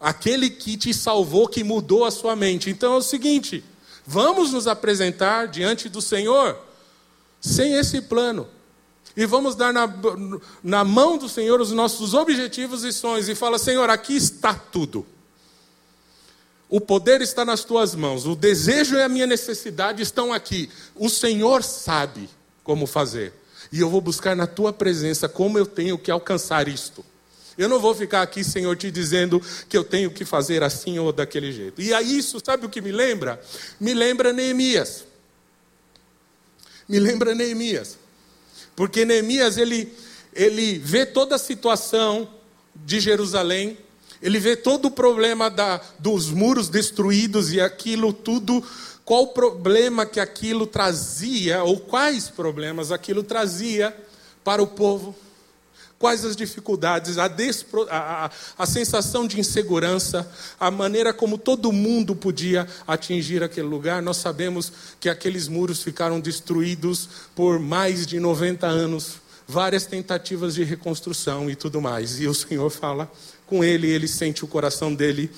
aquele 0.00 0.48
que 0.48 0.78
te 0.78 0.94
salvou, 0.94 1.46
que 1.46 1.62
mudou 1.62 2.06
a 2.06 2.10
sua 2.10 2.34
mente. 2.34 2.70
Então 2.70 2.94
é 2.94 2.96
o 2.96 3.02
seguinte: 3.02 3.62
vamos 4.06 4.54
nos 4.54 4.66
apresentar 4.66 5.46
diante 5.46 5.86
do 5.86 6.00
Senhor 6.00 6.69
sem 7.40 7.74
esse 7.74 8.02
plano. 8.02 8.46
E 9.16 9.26
vamos 9.26 9.54
dar 9.54 9.72
na, 9.72 9.92
na 10.62 10.84
mão 10.84 11.18
do 11.18 11.28
Senhor 11.28 11.60
os 11.60 11.72
nossos 11.72 12.14
objetivos 12.14 12.84
e 12.84 12.92
sonhos. 12.92 13.28
E 13.28 13.34
fala: 13.34 13.58
Senhor, 13.58 13.90
aqui 13.90 14.16
está 14.16 14.54
tudo. 14.54 15.04
O 16.68 16.80
poder 16.80 17.20
está 17.20 17.44
nas 17.44 17.64
tuas 17.64 17.94
mãos. 17.94 18.26
O 18.26 18.36
desejo 18.36 18.94
e 18.96 19.02
a 19.02 19.08
minha 19.08 19.26
necessidade 19.26 20.02
estão 20.02 20.32
aqui. 20.32 20.70
O 20.94 21.08
Senhor 21.08 21.64
sabe 21.64 22.30
como 22.62 22.86
fazer. 22.86 23.32
E 23.72 23.80
eu 23.80 23.90
vou 23.90 24.00
buscar 24.00 24.36
na 24.36 24.46
tua 24.46 24.72
presença 24.72 25.28
como 25.28 25.58
eu 25.58 25.66
tenho 25.66 25.98
que 25.98 26.10
alcançar 26.10 26.68
isto. 26.68 27.04
Eu 27.58 27.68
não 27.68 27.80
vou 27.80 27.94
ficar 27.94 28.22
aqui, 28.22 28.44
Senhor, 28.44 28.74
te 28.76 28.90
dizendo 28.90 29.42
que 29.68 29.76
eu 29.76 29.84
tenho 29.84 30.10
que 30.10 30.24
fazer 30.24 30.62
assim 30.62 30.98
ou 30.98 31.12
daquele 31.12 31.52
jeito. 31.52 31.82
E 31.82 31.92
aí, 31.92 32.16
isso, 32.16 32.40
sabe 32.42 32.64
o 32.64 32.70
que 32.70 32.80
me 32.80 32.92
lembra? 32.92 33.42
Me 33.78 33.92
lembra 33.92 34.32
Neemias 34.32 35.09
me 36.90 36.98
lembra 36.98 37.36
Neemias. 37.36 37.96
Porque 38.74 39.04
Neemias, 39.04 39.56
ele, 39.56 39.94
ele 40.34 40.76
vê 40.78 41.06
toda 41.06 41.36
a 41.36 41.38
situação 41.38 42.28
de 42.74 42.98
Jerusalém, 42.98 43.78
ele 44.20 44.40
vê 44.40 44.56
todo 44.56 44.86
o 44.86 44.90
problema 44.90 45.48
da, 45.48 45.80
dos 46.00 46.30
muros 46.30 46.68
destruídos 46.68 47.52
e 47.52 47.60
aquilo 47.60 48.12
tudo, 48.12 48.62
qual 49.04 49.22
o 49.22 49.28
problema 49.28 50.04
que 50.04 50.18
aquilo 50.18 50.66
trazia, 50.66 51.62
ou 51.62 51.78
quais 51.78 52.28
problemas 52.28 52.90
aquilo 52.90 53.22
trazia 53.22 53.96
para 54.42 54.60
o 54.60 54.66
povo 54.66 55.14
quais 56.00 56.24
as 56.24 56.34
dificuldades, 56.34 57.18
a, 57.18 57.28
despro, 57.28 57.86
a, 57.90 58.24
a, 58.24 58.30
a, 58.56 58.66
sensação 58.66 59.26
de 59.26 59.38
insegurança, 59.38 60.26
a 60.58 60.70
maneira 60.70 61.12
como 61.12 61.36
todo 61.36 61.70
mundo 61.70 62.16
podia 62.16 62.66
atingir 62.88 63.42
aquele 63.42 63.66
lugar. 63.66 64.00
Nós 64.00 64.16
sabemos 64.16 64.72
que 64.98 65.10
aqueles 65.10 65.46
muros 65.46 65.82
ficaram 65.82 66.18
destruídos 66.18 67.06
por 67.34 67.60
mais 67.60 68.06
de 68.06 68.18
90 68.18 68.66
anos, 68.66 69.16
várias 69.46 69.84
tentativas 69.84 70.54
de 70.54 70.64
reconstrução 70.64 71.50
e 71.50 71.54
tudo 71.54 71.82
mais. 71.82 72.18
E 72.18 72.26
o 72.26 72.32
Senhor 72.32 72.70
fala 72.70 73.12
com 73.46 73.62
ele, 73.62 73.86
ele 73.86 74.08
sente 74.08 74.42
o 74.42 74.48
coração 74.48 74.94
dele 74.94 75.30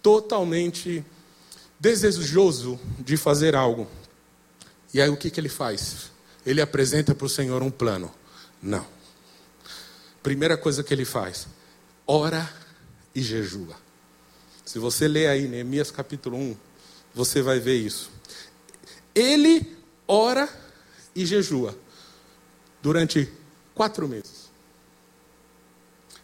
totalmente 0.00 1.04
desejoso 1.80 2.78
de 3.00 3.16
fazer 3.16 3.56
algo. 3.56 3.88
E 4.92 5.02
aí 5.02 5.08
o 5.08 5.16
que, 5.16 5.28
que 5.28 5.40
ele 5.40 5.48
faz? 5.48 6.12
Ele 6.46 6.60
apresenta 6.60 7.16
para 7.16 7.26
o 7.26 7.28
Senhor 7.28 7.64
um 7.64 7.70
plano. 7.70 8.12
Não. 8.62 8.93
Primeira 10.24 10.56
coisa 10.56 10.82
que 10.82 10.94
ele 10.94 11.04
faz: 11.04 11.46
ora 12.06 12.50
e 13.14 13.20
jejua. 13.20 13.76
Se 14.64 14.78
você 14.78 15.06
ler 15.06 15.28
aí 15.28 15.46
Neemias 15.46 15.90
capítulo 15.90 16.38
1, 16.38 16.56
você 17.14 17.42
vai 17.42 17.60
ver 17.60 17.76
isso. 17.76 18.10
Ele 19.14 19.76
ora 20.08 20.48
e 21.14 21.26
jejua 21.26 21.78
durante 22.80 23.30
quatro 23.74 24.08
meses. 24.08 24.50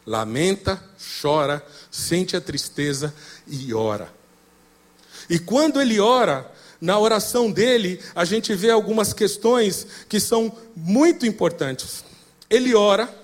Lamenta, 0.06 0.82
chora, 1.20 1.62
sente 1.90 2.34
a 2.34 2.40
tristeza 2.40 3.14
e 3.46 3.74
ora. 3.74 4.10
E 5.28 5.38
quando 5.38 5.78
ele 5.78 6.00
ora, 6.00 6.50
na 6.80 6.98
oração 6.98 7.52
dele, 7.52 8.02
a 8.14 8.24
gente 8.24 8.54
vê 8.54 8.70
algumas 8.70 9.12
questões 9.12 9.86
que 10.08 10.18
são 10.18 10.56
muito 10.74 11.26
importantes. 11.26 12.02
Ele 12.48 12.74
ora, 12.74 13.19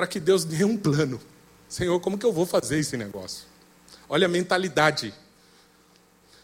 para 0.00 0.06
que 0.06 0.18
Deus 0.18 0.44
dê 0.44 0.64
um 0.64 0.78
plano. 0.78 1.20
Senhor, 1.68 2.00
como 2.00 2.16
que 2.16 2.24
eu 2.24 2.32
vou 2.32 2.46
fazer 2.46 2.78
esse 2.78 2.96
negócio? 2.96 3.44
Olha 4.08 4.24
a 4.24 4.30
mentalidade. 4.30 5.12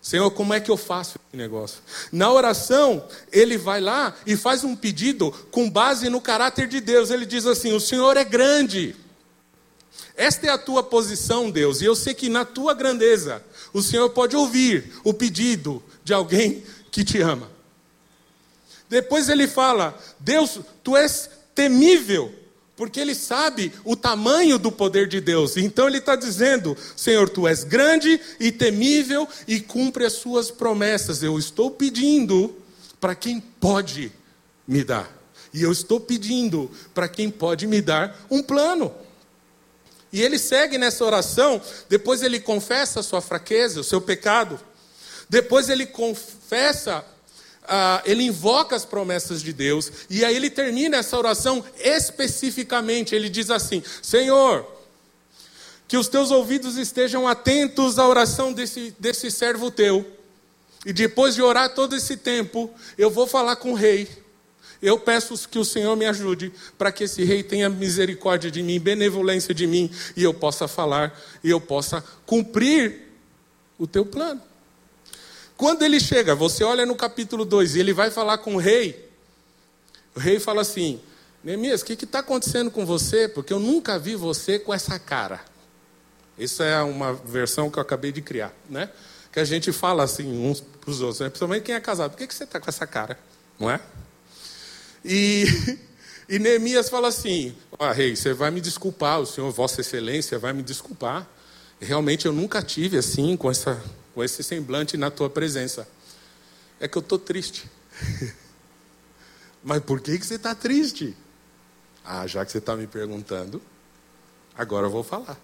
Senhor, 0.02 0.30
como 0.32 0.52
é 0.52 0.60
que 0.60 0.70
eu 0.70 0.76
faço 0.76 1.18
esse 1.26 1.38
negócio? 1.38 1.78
Na 2.12 2.30
oração, 2.30 3.08
ele 3.32 3.56
vai 3.56 3.80
lá 3.80 4.14
e 4.26 4.36
faz 4.36 4.62
um 4.62 4.76
pedido 4.76 5.32
com 5.50 5.70
base 5.70 6.10
no 6.10 6.20
caráter 6.20 6.68
de 6.68 6.82
Deus. 6.82 7.08
Ele 7.08 7.24
diz 7.24 7.46
assim: 7.46 7.72
O 7.72 7.80
Senhor 7.80 8.18
é 8.18 8.24
grande. 8.24 8.94
Esta 10.14 10.48
é 10.48 10.50
a 10.50 10.58
tua 10.58 10.82
posição, 10.82 11.50
Deus, 11.50 11.80
e 11.80 11.86
eu 11.86 11.96
sei 11.96 12.12
que 12.12 12.28
na 12.28 12.44
tua 12.44 12.74
grandeza 12.74 13.42
o 13.72 13.80
Senhor 13.80 14.10
pode 14.10 14.36
ouvir 14.36 15.00
o 15.02 15.14
pedido 15.14 15.82
de 16.04 16.12
alguém 16.12 16.62
que 16.90 17.02
te 17.02 17.22
ama. 17.22 17.50
Depois 18.86 19.30
ele 19.30 19.48
fala: 19.48 19.98
Deus, 20.20 20.60
tu 20.84 20.94
és 20.94 21.30
temível 21.54 22.44
porque 22.76 23.00
ele 23.00 23.14
sabe 23.14 23.72
o 23.84 23.96
tamanho 23.96 24.58
do 24.58 24.70
poder 24.70 25.08
de 25.08 25.20
Deus. 25.20 25.56
Então 25.56 25.88
ele 25.88 25.98
está 25.98 26.14
dizendo: 26.14 26.76
Senhor, 26.94 27.28
tu 27.28 27.48
és 27.48 27.64
grande 27.64 28.20
e 28.38 28.52
temível 28.52 29.26
e 29.48 29.58
cumpre 29.58 30.04
as 30.04 30.12
suas 30.12 30.50
promessas. 30.50 31.22
Eu 31.22 31.38
estou 31.38 31.70
pedindo 31.70 32.54
para 33.00 33.14
quem 33.14 33.40
pode 33.40 34.12
me 34.68 34.84
dar. 34.84 35.10
E 35.54 35.62
eu 35.62 35.72
estou 35.72 35.98
pedindo 35.98 36.70
para 36.94 37.08
quem 37.08 37.30
pode 37.30 37.66
me 37.66 37.80
dar 37.80 38.26
um 38.30 38.42
plano. 38.42 38.94
E 40.12 40.22
ele 40.22 40.38
segue 40.38 40.78
nessa 40.78 41.04
oração, 41.04 41.60
depois 41.88 42.22
ele 42.22 42.38
confessa 42.38 43.00
a 43.00 43.02
sua 43.02 43.20
fraqueza, 43.20 43.80
o 43.80 43.84
seu 43.84 44.00
pecado. 44.00 44.60
Depois 45.28 45.68
ele 45.68 45.86
confessa, 45.86 47.04
uh, 47.66 48.02
ele 48.04 48.22
invoca 48.22 48.74
as 48.74 48.84
promessas 48.84 49.42
de 49.42 49.52
Deus. 49.52 49.90
E 50.08 50.24
aí 50.24 50.34
ele 50.34 50.50
termina 50.50 50.96
essa 50.96 51.16
oração 51.16 51.64
especificamente. 51.78 53.14
Ele 53.14 53.28
diz 53.28 53.50
assim: 53.50 53.82
Senhor, 54.02 54.66
que 55.88 55.96
os 55.96 56.08
teus 56.08 56.30
ouvidos 56.30 56.76
estejam 56.76 57.28
atentos 57.28 57.98
à 57.98 58.08
oração 58.08 58.52
desse, 58.52 58.94
desse 58.98 59.30
servo 59.30 59.70
teu. 59.70 60.06
E 60.84 60.92
depois 60.92 61.34
de 61.34 61.42
orar 61.42 61.74
todo 61.74 61.96
esse 61.96 62.16
tempo, 62.16 62.70
eu 62.96 63.10
vou 63.10 63.26
falar 63.26 63.56
com 63.56 63.72
o 63.72 63.74
rei. 63.74 64.08
Eu 64.80 64.98
peço 64.98 65.48
que 65.48 65.58
o 65.58 65.64
Senhor 65.64 65.96
me 65.96 66.06
ajude 66.06 66.52
para 66.76 66.92
que 66.92 67.04
esse 67.04 67.24
rei 67.24 67.42
tenha 67.42 67.68
misericórdia 67.68 68.50
de 68.50 68.62
mim, 68.62 68.78
benevolência 68.78 69.54
de 69.54 69.66
mim, 69.66 69.90
e 70.16 70.22
eu 70.22 70.34
possa 70.34 70.68
falar 70.68 71.18
e 71.42 71.50
eu 71.50 71.60
possa 71.60 72.04
cumprir 72.24 73.06
o 73.78 73.86
teu 73.86 74.04
plano. 74.04 74.40
Quando 75.56 75.82
ele 75.82 75.98
chega, 75.98 76.34
você 76.34 76.62
olha 76.62 76.84
no 76.84 76.94
capítulo 76.94 77.44
2 77.44 77.76
e 77.76 77.80
ele 77.80 77.92
vai 77.92 78.10
falar 78.10 78.38
com 78.38 78.56
o 78.56 78.58
rei. 78.58 79.10
O 80.14 80.20
rei 80.20 80.38
fala 80.38 80.60
assim: 80.60 81.00
Neemias, 81.42 81.80
o 81.80 81.84
que 81.84 81.92
está 81.92 82.18
acontecendo 82.18 82.70
com 82.70 82.84
você? 82.84 83.28
Porque 83.28 83.52
eu 83.52 83.58
nunca 83.58 83.98
vi 83.98 84.16
você 84.16 84.58
com 84.58 84.74
essa 84.74 84.98
cara. 84.98 85.40
Isso 86.38 86.62
é 86.62 86.82
uma 86.82 87.12
versão 87.12 87.70
que 87.70 87.78
eu 87.78 87.82
acabei 87.82 88.12
de 88.12 88.20
criar, 88.20 88.52
né? 88.68 88.90
Que 89.32 89.40
a 89.40 89.44
gente 89.44 89.72
fala 89.72 90.02
assim 90.02 90.26
uns 90.46 90.60
para 90.60 90.90
os 90.90 91.00
outros, 91.00 91.20
né? 91.20 91.28
principalmente 91.28 91.62
quem 91.62 91.74
é 91.74 91.80
casado. 91.80 92.10
Por 92.10 92.18
que, 92.18 92.26
que 92.26 92.34
você 92.34 92.44
está 92.44 92.60
com 92.60 92.68
essa 92.68 92.86
cara? 92.86 93.18
Não 93.58 93.70
é? 93.70 93.80
E, 95.04 95.46
e 96.28 96.38
Neemias 96.38 96.90
fala 96.90 97.08
assim: 97.08 97.54
ah, 97.78 97.92
rei, 97.92 98.14
você 98.14 98.34
vai 98.34 98.50
me 98.50 98.60
desculpar, 98.60 99.20
o 99.20 99.26
senhor, 99.26 99.50
Vossa 99.50 99.80
Excelência, 99.80 100.38
vai 100.38 100.52
me 100.52 100.62
desculpar. 100.62 101.26
Realmente 101.80 102.26
eu 102.26 102.32
nunca 102.32 102.62
tive 102.62 102.98
assim, 102.98 103.36
com, 103.36 103.50
essa, 103.50 103.82
com 104.16 104.24
esse 104.24 104.42
semblante 104.42 104.96
na 104.96 105.10
tua 105.10 105.28
presença. 105.28 105.86
É 106.80 106.88
que 106.88 106.96
eu 106.96 107.02
estou 107.02 107.18
triste. 107.18 107.70
Mas 109.62 109.82
por 109.82 110.00
que, 110.00 110.18
que 110.18 110.24
você 110.24 110.36
está 110.36 110.54
triste? 110.54 111.14
Ah, 112.02 112.26
já 112.26 112.42
que 112.42 112.50
você 112.50 112.56
está 112.56 112.74
me 112.74 112.86
perguntando, 112.86 113.60
agora 114.56 114.86
eu 114.86 114.90
vou 114.90 115.04
falar. 115.04 115.38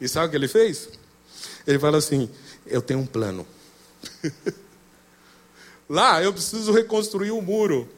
E 0.00 0.06
sabe 0.08 0.28
o 0.28 0.30
que 0.30 0.36
ele 0.36 0.46
fez? 0.46 0.88
Ele 1.66 1.80
fala 1.80 1.98
assim: 1.98 2.30
Eu 2.64 2.80
tenho 2.80 3.00
um 3.00 3.06
plano. 3.06 3.44
Lá 5.90 6.22
eu 6.22 6.32
preciso 6.32 6.70
reconstruir 6.70 7.32
o 7.32 7.38
um 7.38 7.42
muro 7.42 7.90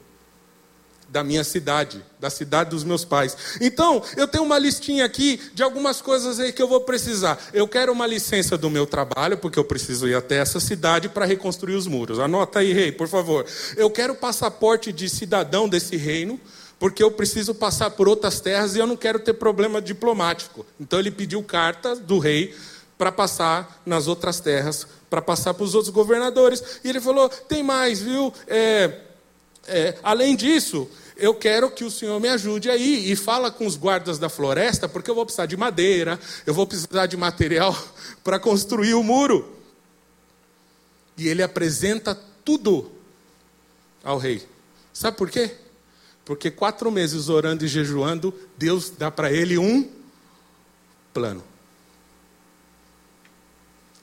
da 1.09 1.23
minha 1.23 1.43
cidade, 1.43 2.03
da 2.19 2.29
cidade 2.29 2.69
dos 2.69 2.83
meus 2.83 3.05
pais. 3.05 3.37
Então, 3.61 4.01
eu 4.15 4.27
tenho 4.27 4.43
uma 4.43 4.59
listinha 4.59 5.05
aqui 5.05 5.39
de 5.53 5.63
algumas 5.63 6.01
coisas 6.01 6.39
aí 6.39 6.51
que 6.51 6.61
eu 6.61 6.67
vou 6.67 6.81
precisar. 6.81 7.39
Eu 7.53 7.67
quero 7.67 7.91
uma 7.91 8.05
licença 8.05 8.57
do 8.57 8.69
meu 8.69 8.85
trabalho, 8.85 9.37
porque 9.37 9.57
eu 9.57 9.63
preciso 9.63 10.07
ir 10.07 10.15
até 10.15 10.37
essa 10.37 10.59
cidade 10.59 11.09
para 11.09 11.25
reconstruir 11.25 11.75
os 11.75 11.87
muros. 11.87 12.19
Anota 12.19 12.59
aí, 12.59 12.73
rei, 12.73 12.91
por 12.91 13.07
favor. 13.07 13.45
Eu 13.75 13.89
quero 13.89 14.15
passaporte 14.15 14.91
de 14.91 15.09
cidadão 15.09 15.67
desse 15.67 15.95
reino 15.95 16.39
porque 16.79 17.01
eu 17.01 17.11
preciso 17.11 17.55
passar 17.55 17.91
por 17.91 18.07
outras 18.07 18.39
terras 18.39 18.75
e 18.75 18.79
eu 18.79 18.85
não 18.85 18.95
quero 18.95 19.19
ter 19.19 19.33
problema 19.33 19.81
diplomático. 19.81 20.65
Então 20.79 20.99
ele 20.99 21.11
pediu 21.11 21.41
carta 21.41 21.95
do 21.95 22.19
rei 22.19 22.55
para 22.97 23.11
passar 23.11 23.81
nas 23.85 24.07
outras 24.07 24.39
terras, 24.39 24.87
para 25.09 25.21
passar 25.21 25.53
para 25.53 25.63
os 25.63 25.75
outros 25.75 25.93
governadores. 25.93 26.63
E 26.83 26.89
ele 26.89 26.99
falou: 26.99 27.29
tem 27.29 27.63
mais, 27.63 28.01
viu? 28.01 28.33
É, 28.47 29.06
é, 29.67 29.97
além 30.01 30.35
disso, 30.35 30.89
eu 31.17 31.33
quero 31.33 31.69
que 31.69 31.83
o 31.83 31.91
senhor 31.91 32.19
me 32.19 32.29
ajude 32.29 32.69
aí 32.69 33.11
e 33.11 33.15
fala 33.15 33.51
com 33.51 33.65
os 33.65 33.75
guardas 33.75 34.17
da 34.17 34.29
floresta, 34.29 34.87
porque 34.87 35.09
eu 35.09 35.15
vou 35.15 35.25
precisar 35.25 35.45
de 35.45 35.57
madeira, 35.57 36.19
eu 36.45 36.53
vou 36.53 36.65
precisar 36.65 37.05
de 37.07 37.17
material 37.17 37.75
para 38.23 38.39
construir 38.39 38.93
o 38.93 39.03
muro. 39.03 39.55
E 41.17 41.27
ele 41.27 41.41
apresenta 41.41 42.15
tudo 42.45 42.91
ao 44.03 44.17
rei. 44.17 44.47
Sabe 44.93 45.17
por 45.17 45.29
quê? 45.29 45.55
Porque 46.23 46.51
quatro 46.51 46.91
meses 46.91 47.29
orando 47.29 47.65
e 47.65 47.67
jejuando, 47.67 48.33
Deus 48.57 48.89
dá 48.89 49.09
para 49.09 49.31
ele 49.31 49.57
um 49.57 49.89
plano. 51.13 51.43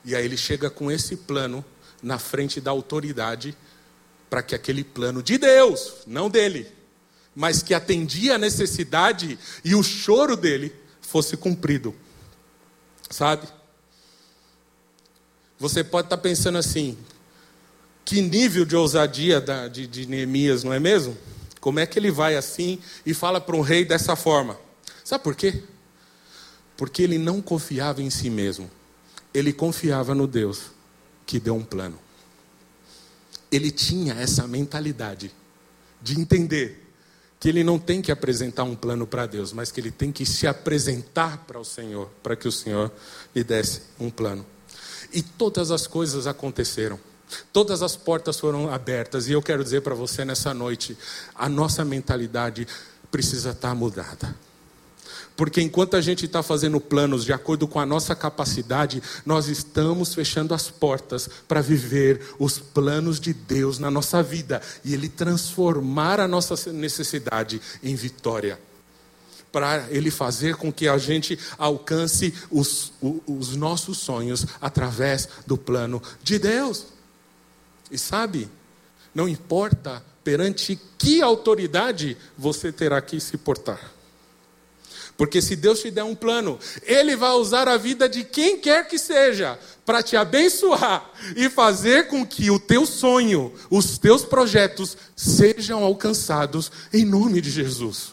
E 0.04 0.14
aí 0.14 0.24
ele 0.24 0.36
chega 0.36 0.68
com 0.68 0.90
esse 0.90 1.16
plano 1.16 1.64
na 2.02 2.18
frente 2.18 2.60
da 2.60 2.70
autoridade, 2.70 3.56
para 4.28 4.42
que 4.42 4.54
aquele 4.54 4.82
plano 4.82 5.22
de 5.22 5.38
Deus, 5.38 5.94
não 6.06 6.28
dele, 6.28 6.66
mas 7.34 7.62
que 7.62 7.74
atendia 7.74 8.34
a 8.36 8.38
necessidade 8.38 9.38
e 9.64 9.74
o 9.74 9.82
choro 9.82 10.36
dele 10.36 10.72
fosse 11.00 11.36
cumprido. 11.36 11.94
Sabe? 13.10 13.46
Você 15.58 15.84
pode 15.84 16.06
estar 16.06 16.18
pensando 16.18 16.58
assim: 16.58 16.96
que 18.04 18.20
nível 18.20 18.64
de 18.64 18.76
ousadia 18.76 19.42
de, 19.72 19.86
de 19.86 20.06
Neemias, 20.06 20.64
não 20.64 20.72
é 20.72 20.80
mesmo? 20.80 21.16
Como 21.60 21.80
é 21.80 21.86
que 21.86 21.98
ele 21.98 22.10
vai 22.10 22.36
assim 22.36 22.78
e 23.06 23.14
fala 23.14 23.40
para 23.40 23.56
um 23.56 23.62
rei 23.62 23.84
dessa 23.84 24.14
forma? 24.14 24.58
Sabe 25.02 25.24
por 25.24 25.34
quê? 25.34 25.62
Porque 26.76 27.02
ele 27.02 27.18
não 27.18 27.40
confiava 27.40 28.02
em 28.02 28.10
si 28.10 28.28
mesmo. 28.28 28.70
Ele 29.32 29.52
confiava 29.52 30.14
no 30.14 30.26
Deus 30.26 30.72
que 31.24 31.40
deu 31.40 31.54
um 31.54 31.64
plano. 31.64 31.98
Ele 33.54 33.70
tinha 33.70 34.14
essa 34.14 34.46
mentalidade 34.46 35.32
de 36.02 36.20
entender 36.20 36.84
que 37.38 37.48
ele 37.48 37.62
não 37.62 37.78
tem 37.78 38.00
que 38.00 38.10
apresentar 38.10 38.64
um 38.64 38.74
plano 38.74 39.06
para 39.06 39.26
Deus, 39.26 39.52
mas 39.52 39.70
que 39.70 39.80
ele 39.80 39.90
tem 39.90 40.10
que 40.10 40.24
se 40.24 40.46
apresentar 40.46 41.44
para 41.46 41.58
o 41.58 41.64
Senhor, 41.64 42.10
para 42.22 42.34
que 42.34 42.48
o 42.48 42.52
Senhor 42.52 42.90
lhe 43.34 43.44
desse 43.44 43.82
um 44.00 44.10
plano. 44.10 44.44
E 45.12 45.22
todas 45.22 45.70
as 45.70 45.86
coisas 45.86 46.26
aconteceram. 46.26 46.98
Todas 47.52 47.82
as 47.82 47.96
portas 47.96 48.38
foram 48.40 48.72
abertas, 48.72 49.28
e 49.28 49.32
eu 49.32 49.42
quero 49.42 49.62
dizer 49.62 49.82
para 49.82 49.94
você 49.94 50.24
nessa 50.24 50.54
noite: 50.54 50.96
a 51.34 51.48
nossa 51.48 51.84
mentalidade 51.84 52.66
precisa 53.10 53.50
estar 53.50 53.74
mudada. 53.74 54.34
Porque 55.36 55.60
enquanto 55.60 55.96
a 55.96 56.00
gente 56.00 56.26
está 56.26 56.42
fazendo 56.42 56.80
planos 56.80 57.24
de 57.24 57.32
acordo 57.32 57.66
com 57.66 57.80
a 57.80 57.86
nossa 57.86 58.14
capacidade, 58.14 59.02
nós 59.26 59.48
estamos 59.48 60.14
fechando 60.14 60.54
as 60.54 60.70
portas 60.70 61.28
para 61.48 61.60
viver 61.60 62.20
os 62.38 62.58
planos 62.58 63.18
de 63.18 63.34
Deus 63.34 63.78
na 63.78 63.90
nossa 63.90 64.22
vida 64.22 64.62
e 64.84 64.94
Ele 64.94 65.08
transformar 65.08 66.20
a 66.20 66.28
nossa 66.28 66.72
necessidade 66.72 67.60
em 67.82 67.96
vitória. 67.96 68.60
Para 69.50 69.88
Ele 69.90 70.10
fazer 70.10 70.54
com 70.54 70.72
que 70.72 70.86
a 70.86 70.98
gente 70.98 71.36
alcance 71.58 72.32
os, 72.48 72.92
os 73.26 73.56
nossos 73.56 73.98
sonhos 73.98 74.46
através 74.60 75.28
do 75.46 75.56
plano 75.56 76.00
de 76.22 76.38
Deus. 76.38 76.86
E 77.90 77.98
sabe, 77.98 78.48
não 79.12 79.28
importa 79.28 80.02
perante 80.22 80.78
que 80.96 81.20
autoridade 81.20 82.16
você 82.38 82.70
terá 82.70 83.00
que 83.02 83.18
se 83.18 83.36
portar. 83.36 83.94
Porque 85.16 85.40
se 85.40 85.54
Deus 85.54 85.80
te 85.80 85.90
der 85.90 86.02
um 86.02 86.14
plano, 86.14 86.58
Ele 86.82 87.14
vai 87.14 87.30
usar 87.32 87.68
a 87.68 87.76
vida 87.76 88.08
de 88.08 88.24
quem 88.24 88.58
quer 88.58 88.88
que 88.88 88.98
seja 88.98 89.58
para 89.86 90.02
te 90.02 90.16
abençoar 90.16 91.08
e 91.36 91.48
fazer 91.48 92.08
com 92.08 92.26
que 92.26 92.50
o 92.50 92.58
teu 92.58 92.84
sonho, 92.84 93.52
os 93.70 93.96
teus 93.98 94.24
projetos 94.24 94.96
sejam 95.14 95.84
alcançados 95.84 96.70
em 96.92 97.04
nome 97.04 97.40
de 97.40 97.50
Jesus. 97.50 98.12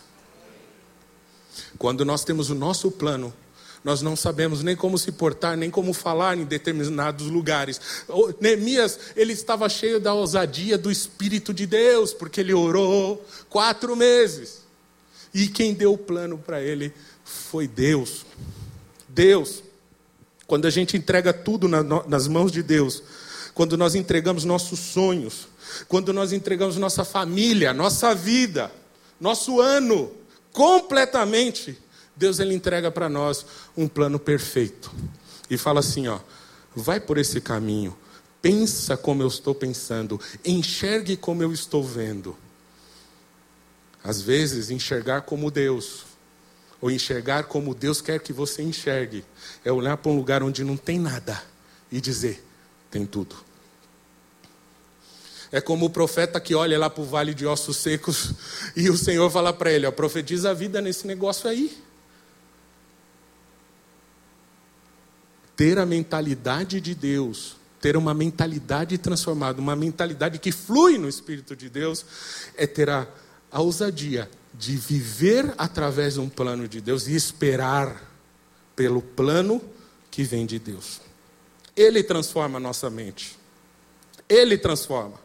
Quando 1.77 2.05
nós 2.05 2.23
temos 2.23 2.51
o 2.51 2.55
nosso 2.55 2.91
plano, 2.91 3.33
nós 3.83 4.03
não 4.03 4.15
sabemos 4.15 4.61
nem 4.61 4.75
como 4.75 4.97
se 4.97 5.11
portar, 5.11 5.57
nem 5.57 5.71
como 5.71 5.93
falar 5.93 6.37
em 6.37 6.45
determinados 6.45 7.25
lugares. 7.25 7.81
Neemias, 8.39 8.99
ele 9.15 9.33
estava 9.33 9.67
cheio 9.67 9.99
da 9.99 10.13
ousadia 10.13 10.77
do 10.77 10.91
Espírito 10.91 11.51
de 11.51 11.65
Deus, 11.65 12.13
porque 12.13 12.41
ele 12.41 12.53
orou 12.53 13.25
quatro 13.49 13.95
meses. 13.95 14.61
E 15.33 15.47
quem 15.47 15.73
deu 15.73 15.93
o 15.93 15.97
plano 15.97 16.37
para 16.37 16.61
ele 16.61 16.93
foi 17.23 17.67
Deus. 17.67 18.25
Deus. 19.07 19.63
Quando 20.45 20.65
a 20.65 20.69
gente 20.69 20.97
entrega 20.97 21.31
tudo 21.31 21.67
nas 21.67 22.27
mãos 22.27 22.51
de 22.51 22.61
Deus, 22.61 23.01
quando 23.53 23.77
nós 23.77 23.95
entregamos 23.95 24.43
nossos 24.43 24.79
sonhos, 24.79 25.47
quando 25.87 26.11
nós 26.11 26.33
entregamos 26.33 26.75
nossa 26.77 27.05
família, 27.05 27.73
nossa 27.73 28.13
vida, 28.13 28.71
nosso 29.19 29.61
ano, 29.61 30.11
completamente 30.51 31.77
Deus 32.15 32.39
ele 32.39 32.53
entrega 32.53 32.91
para 32.91 33.09
nós 33.09 33.45
um 33.75 33.87
plano 33.87 34.19
perfeito 34.19 34.91
e 35.49 35.57
fala 35.57 35.79
assim, 35.79 36.07
ó, 36.07 36.19
vai 36.75 36.99
por 36.99 37.17
esse 37.17 37.41
caminho, 37.41 37.97
pensa 38.41 38.95
como 38.95 39.23
eu 39.23 39.27
estou 39.27 39.55
pensando, 39.55 40.19
enxergue 40.45 41.17
como 41.17 41.41
eu 41.41 41.51
estou 41.51 41.83
vendo. 41.83 42.37
Às 44.03 44.21
vezes, 44.21 44.71
enxergar 44.71 45.21
como 45.21 45.51
Deus, 45.51 46.05
ou 46.81 46.89
enxergar 46.89 47.43
como 47.43 47.75
Deus 47.75 48.01
quer 48.01 48.19
que 48.19 48.33
você 48.33 48.63
enxergue, 48.63 49.23
é 49.63 49.71
olhar 49.71 49.97
para 49.97 50.11
um 50.11 50.15
lugar 50.15 50.41
onde 50.41 50.63
não 50.63 50.75
tem 50.75 50.99
nada 50.99 51.41
e 51.91 52.01
dizer: 52.01 52.43
tem 52.89 53.05
tudo. 53.05 53.35
É 55.51 55.59
como 55.59 55.85
o 55.85 55.89
profeta 55.89 56.39
que 56.39 56.55
olha 56.55 56.79
lá 56.79 56.89
para 56.89 57.03
o 57.03 57.05
vale 57.05 57.33
de 57.33 57.45
ossos 57.45 57.77
secos 57.77 58.33
e 58.75 58.89
o 58.89 58.97
Senhor 58.97 59.29
fala 59.29 59.53
para 59.53 59.71
ele: 59.71 59.85
ó, 59.85 59.91
profetiza 59.91 60.49
a 60.49 60.53
vida 60.53 60.81
nesse 60.81 61.05
negócio 61.05 61.49
aí. 61.49 61.77
Ter 65.55 65.77
a 65.77 65.85
mentalidade 65.85 66.81
de 66.81 66.95
Deus, 66.95 67.57
ter 67.79 67.95
uma 67.95 68.15
mentalidade 68.15 68.97
transformada, 68.97 69.61
uma 69.61 69.75
mentalidade 69.75 70.39
que 70.39 70.51
flui 70.51 70.97
no 70.97 71.07
Espírito 71.07 71.55
de 71.55 71.69
Deus, 71.69 72.03
é 72.55 72.65
ter 72.65 72.89
a, 72.89 73.07
a 73.51 73.61
ousadia 73.61 74.29
de 74.53 74.75
viver 74.75 75.53
através 75.57 76.15
de 76.15 76.19
um 76.19 76.29
plano 76.29 76.67
de 76.67 76.81
Deus 76.81 77.07
e 77.07 77.15
esperar 77.15 78.09
pelo 78.75 79.01
plano 79.01 79.61
que 80.09 80.23
vem 80.23 80.45
de 80.45 80.59
Deus. 80.59 81.01
Ele 81.75 82.03
transforma 82.03 82.57
a 82.57 82.59
nossa 82.59 82.89
mente. 82.89 83.37
Ele 84.27 84.57
transforma. 84.57 85.19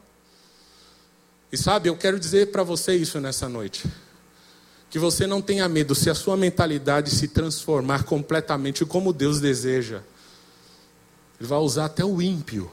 E 1.50 1.56
sabe, 1.56 1.88
eu 1.88 1.96
quero 1.96 2.18
dizer 2.18 2.50
para 2.50 2.62
você 2.62 2.94
isso 2.94 3.20
nessa 3.20 3.48
noite. 3.48 3.84
Que 4.90 4.98
você 4.98 5.26
não 5.26 5.42
tenha 5.42 5.68
medo 5.68 5.94
se 5.94 6.08
a 6.10 6.14
sua 6.14 6.36
mentalidade 6.36 7.10
se 7.10 7.28
transformar 7.28 8.04
completamente 8.04 8.84
como 8.84 9.12
Deus 9.12 9.40
deseja. 9.40 10.02
Ele 11.38 11.48
vai 11.48 11.58
usar 11.58 11.86
até 11.86 12.04
o 12.04 12.22
ímpio 12.22 12.70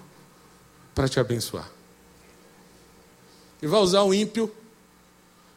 para 0.95 1.07
te 1.07 1.19
abençoar. 1.19 1.69
Ele 3.61 3.71
vai 3.71 3.81
usar 3.81 4.03
o 4.03 4.13
ímpio, 4.13 4.53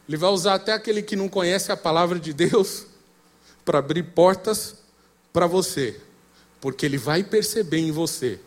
ele 0.09 0.17
vai 0.17 0.31
usar 0.31 0.55
até 0.55 0.73
aquele 0.73 1.03
que 1.03 1.17
não 1.17 1.29
conhece 1.29 1.73
a 1.73 1.77
palavra 1.77 2.19
de 2.19 2.33
Deus 2.33 2.87
para 3.65 3.79
abrir 3.79 4.03
portas 4.03 4.77
para 5.33 5.47
você, 5.47 6.01
porque 6.61 6.87
ele 6.87 6.97
vai 6.97 7.25
perceber 7.25 7.79
em 7.79 7.91
você 7.91 8.41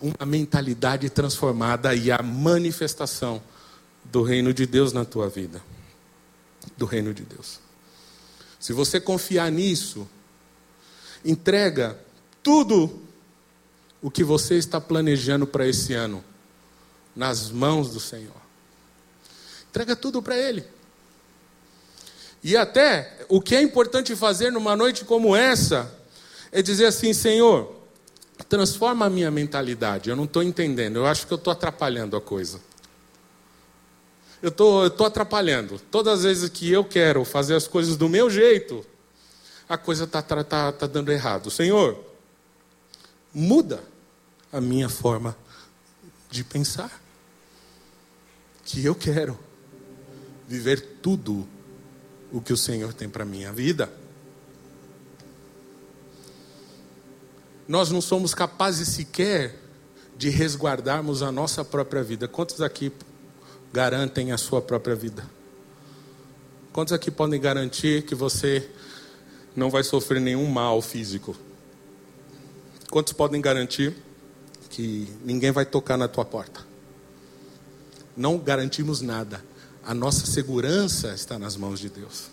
uma 0.00 0.26
mentalidade 0.26 1.10
transformada 1.10 1.94
e 1.94 2.10
a 2.10 2.22
manifestação 2.22 3.42
do 4.04 4.22
reino 4.22 4.52
de 4.52 4.66
Deus 4.66 4.92
na 4.92 5.04
tua 5.04 5.28
vida. 5.28 5.60
Do 6.76 6.84
reino 6.84 7.12
de 7.12 7.22
Deus. 7.22 7.60
Se 8.60 8.72
você 8.72 9.00
confiar 9.00 9.50
nisso, 9.50 10.08
entrega 11.24 11.98
tudo 12.42 13.02
o 14.00 14.10
que 14.10 14.22
você 14.22 14.54
está 14.54 14.80
planejando 14.80 15.46
para 15.46 15.66
esse 15.66 15.92
ano 15.94 16.22
nas 17.14 17.50
mãos 17.50 17.90
do 17.90 17.98
Senhor. 17.98 18.36
Entrega 19.68 19.96
tudo 19.96 20.22
para 20.22 20.36
Ele. 20.36 20.64
E 22.46 22.56
até 22.56 23.26
o 23.28 23.40
que 23.40 23.56
é 23.56 23.60
importante 23.60 24.14
fazer 24.14 24.52
numa 24.52 24.76
noite 24.76 25.04
como 25.04 25.34
essa 25.34 25.92
é 26.52 26.62
dizer 26.62 26.86
assim: 26.86 27.12
Senhor, 27.12 27.74
transforma 28.48 29.06
a 29.06 29.10
minha 29.10 29.32
mentalidade. 29.32 30.10
Eu 30.10 30.14
não 30.14 30.26
estou 30.26 30.44
entendendo, 30.44 30.94
eu 30.94 31.06
acho 31.06 31.26
que 31.26 31.32
eu 31.32 31.38
estou 31.38 31.52
atrapalhando 31.52 32.16
a 32.16 32.20
coisa. 32.20 32.60
Eu 34.40 34.52
tô, 34.52 34.86
estou 34.86 35.08
atrapalhando. 35.08 35.80
Todas 35.90 36.18
as 36.18 36.22
vezes 36.22 36.48
que 36.48 36.70
eu 36.70 36.84
quero 36.84 37.24
fazer 37.24 37.56
as 37.56 37.66
coisas 37.66 37.96
do 37.96 38.08
meu 38.08 38.30
jeito, 38.30 38.86
a 39.68 39.76
coisa 39.76 40.04
está 40.04 40.22
tá, 40.22 40.44
tá, 40.44 40.70
tá 40.70 40.86
dando 40.86 41.10
errado. 41.10 41.50
Senhor, 41.50 41.98
muda 43.34 43.82
a 44.52 44.60
minha 44.60 44.88
forma 44.88 45.36
de 46.30 46.44
pensar. 46.44 47.02
Que 48.64 48.84
eu 48.84 48.94
quero 48.94 49.36
viver 50.46 50.80
tudo 51.02 51.55
o 52.36 52.40
que 52.40 52.52
o 52.52 52.56
Senhor 52.56 52.92
tem 52.92 53.08
para 53.08 53.22
a 53.22 53.26
minha 53.26 53.52
vida. 53.52 53.90
nós 57.68 57.90
não 57.90 58.00
somos 58.00 58.34
capazes 58.34 58.88
sequer 58.88 59.56
de 60.16 60.30
resguardarmos 60.30 61.22
a 61.22 61.32
nossa 61.32 61.64
própria 61.64 62.02
vida. 62.02 62.28
Quantos 62.28 62.60
aqui 62.60 62.92
garantem 63.72 64.32
a 64.32 64.38
sua 64.38 64.62
própria 64.62 64.94
vida? 64.94 65.28
Quantos 66.72 66.92
aqui 66.92 67.10
podem 67.10 67.40
garantir 67.40 68.02
que 68.02 68.14
você 68.14 68.68
não 69.54 69.70
vai 69.70 69.82
sofrer 69.82 70.20
nenhum 70.20 70.46
mal 70.46 70.80
físico? 70.80 71.36
Quantos 72.90 73.12
podem 73.12 73.40
garantir 73.40 73.94
que 74.70 75.08
ninguém 75.24 75.50
vai 75.50 75.66
tocar 75.66 75.96
na 75.96 76.06
tua 76.06 76.24
porta? 76.24 76.64
Não 78.16 78.38
garantimos 78.38 79.00
nada. 79.00 79.44
A 79.86 79.94
nossa 79.94 80.26
segurança 80.26 81.14
está 81.14 81.38
nas 81.38 81.56
mãos 81.56 81.78
de 81.78 81.88
Deus. 81.88 82.24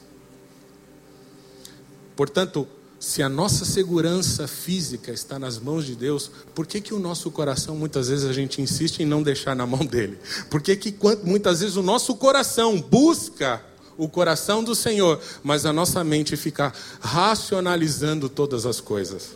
Portanto, 2.16 2.68
se 2.99 3.22
a 3.22 3.30
nossa 3.30 3.64
segurança 3.64 4.47
física 4.47 5.12
está 5.12 5.38
nas 5.38 5.60
mãos 5.60 5.86
de 5.86 5.95
Deus, 5.95 6.32
por 6.56 6.66
que, 6.66 6.82
que 6.82 6.93
o 6.95 6.99
nosso 6.99 7.30
coração 7.30 7.76
muitas 7.76 8.08
vezes 8.08 8.26
a 8.26 8.34
gente 8.34 8.60
insiste 8.60 9.01
em 9.01 9.06
não 9.06 9.22
deixar 9.22 9.56
na 9.56 9.68
mão 9.68 9.86
dele? 9.86 10.18
Por 10.49 10.62
que, 10.64 10.76
que 10.76 10.95
muitas 11.24 11.60
vezes 11.60 11.76
o 11.76 11.84
nosso 11.84 12.16
coração 12.16 12.82
busca 12.82 13.64
o 13.97 14.10
coração 14.10 14.64
do 14.64 14.74
Senhor, 14.74 15.22
mas 15.43 15.64
a 15.66 15.72
nossa 15.72 16.04
mente 16.04 16.36
fica 16.36 16.74
racionalizando 16.99 18.30
todas 18.30 18.66
as 18.66 18.80
coisas? 18.80 19.36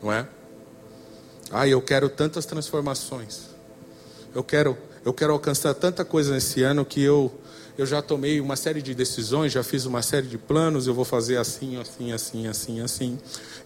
Não 0.00 0.12
é? 0.12 0.28
Ah, 1.52 1.68
eu 1.68 1.82
quero 1.82 2.08
tantas 2.08 2.46
transformações. 2.46 3.50
Eu 4.34 4.42
quero, 4.42 4.76
eu 5.04 5.12
quero 5.12 5.34
alcançar 5.34 5.74
tanta 5.74 6.02
coisa 6.02 6.32
nesse 6.32 6.62
ano 6.62 6.84
que 6.84 7.02
eu 7.02 7.30
eu 7.76 7.86
já 7.86 8.02
tomei 8.02 8.38
uma 8.38 8.54
série 8.54 8.82
de 8.82 8.94
decisões, 8.94 9.50
já 9.50 9.62
fiz 9.62 9.86
uma 9.86 10.02
série 10.02 10.26
de 10.26 10.36
planos, 10.36 10.86
eu 10.86 10.92
vou 10.92 11.06
fazer 11.06 11.38
assim, 11.38 11.80
assim, 11.80 12.12
assim, 12.12 12.46
assim, 12.46 12.80
assim. 12.80 13.18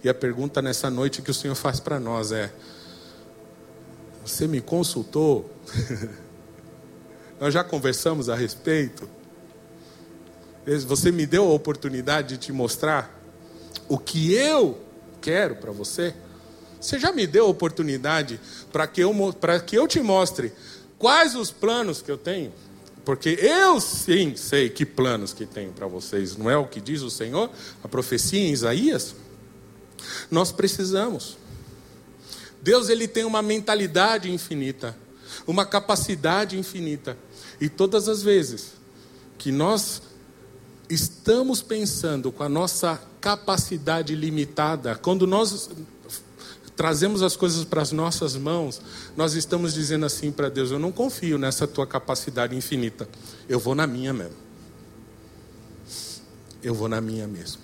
E 0.03 0.09
a 0.09 0.14
pergunta 0.14 0.62
nessa 0.62 0.89
noite 0.89 1.20
que 1.22 1.30
o 1.30 1.34
Senhor 1.34 1.57
faz 1.57 1.80
para 1.80 1.99
nós 1.99 2.30
é: 2.30 2.53
Você 4.24 4.47
me 4.47 4.61
consultou? 4.61 5.51
nós 7.41 7.53
já 7.53 7.64
conversamos 7.64 8.28
a 8.28 8.37
respeito? 8.37 9.09
Você 10.87 11.12
me 11.12 11.26
deu 11.26 11.45
a 11.45 11.53
oportunidade 11.53 12.28
de 12.28 12.39
te 12.39 12.53
mostrar 12.53 13.20
o 13.89 13.99
que 13.99 14.32
eu 14.32 14.80
quero 15.20 15.57
para 15.57 15.72
você? 15.72 16.14
Você 16.80 16.98
já 16.98 17.12
me 17.12 17.26
deu 17.26 17.46
a 17.46 17.48
oportunidade 17.48 18.40
para 18.72 18.86
que, 18.86 19.00
eu, 19.00 19.12
que 19.66 19.76
eu 19.76 19.88
te 19.88 20.00
mostre 20.00 20.52
quais 20.98 21.34
os 21.34 21.50
planos 21.50 22.02
que 22.02 22.10
eu 22.10 22.18
tenho? 22.18 22.52
Porque 23.04 23.38
eu 23.40 23.80
sim 23.80 24.34
sei 24.34 24.68
que 24.68 24.84
planos 24.84 25.32
que 25.32 25.46
tenho 25.46 25.72
para 25.72 25.86
vocês, 25.86 26.36
não 26.36 26.50
é 26.50 26.56
o 26.56 26.66
que 26.66 26.80
diz 26.80 27.02
o 27.02 27.10
Senhor? 27.10 27.50
A 27.82 27.88
profecia 27.88 28.40
em 28.40 28.50
Isaías? 28.50 29.14
Nós 30.30 30.50
precisamos. 30.50 31.38
Deus 32.60 32.88
ele 32.88 33.06
tem 33.06 33.24
uma 33.24 33.42
mentalidade 33.42 34.30
infinita, 34.30 34.96
uma 35.46 35.64
capacidade 35.64 36.58
infinita. 36.58 37.16
E 37.60 37.68
todas 37.68 38.08
as 38.08 38.22
vezes 38.22 38.72
que 39.38 39.52
nós 39.52 40.02
estamos 40.90 41.62
pensando 41.62 42.32
com 42.32 42.42
a 42.42 42.48
nossa 42.48 43.00
capacidade 43.20 44.14
limitada, 44.14 44.96
quando 44.96 45.26
nós 45.26 45.70
trazemos 46.76 47.22
as 47.22 47.34
coisas 47.34 47.64
para 47.64 47.80
as 47.80 47.90
nossas 47.90 48.36
mãos, 48.36 48.80
nós 49.16 49.32
estamos 49.32 49.72
dizendo 49.72 50.04
assim 50.04 50.30
para 50.30 50.50
Deus: 50.50 50.70
Eu 50.70 50.78
não 50.78 50.92
confio 50.92 51.38
nessa 51.38 51.66
tua 51.66 51.86
capacidade 51.86 52.54
infinita, 52.54 53.08
eu 53.48 53.58
vou 53.58 53.74
na 53.74 53.86
minha 53.86 54.12
mesmo. 54.12 54.46
Eu 56.62 56.74
vou 56.74 56.88
na 56.88 57.00
minha 57.00 57.26
mesmo. 57.26 57.62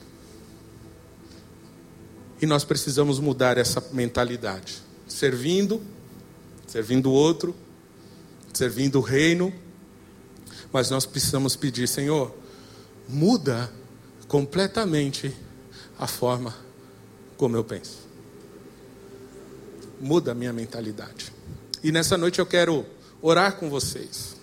E 2.41 2.47
nós 2.47 2.65
precisamos 2.65 3.21
mudar 3.21 3.59
essa 3.59 3.83
mentalidade, 3.93 4.83
servindo, 5.07 5.81
servindo 6.67 7.11
o 7.11 7.13
outro, 7.13 7.55
servindo 8.53 8.99
o 8.99 9.01
reino, 9.01 9.53
mas 10.73 10.91
nós 10.91 11.05
precisamos 11.07 11.55
pedir, 11.55 11.87
Senhor, 11.87 12.35
muda 13.09 13.73
completamente 14.27 15.35
a 15.99 16.07
forma 16.07 16.55
como 17.37 17.57
eu 17.57 17.65
penso 17.65 18.02
muda 20.03 20.33
a 20.33 20.35
minha 20.35 20.53
mentalidade. 20.53 21.33
E 21.83 21.91
nessa 21.93 22.19
noite 22.19 22.41
eu 22.41 22.47
quero 22.47 22.85
orar 23.23 23.57
com 23.57 23.71
vocês. 23.71 24.37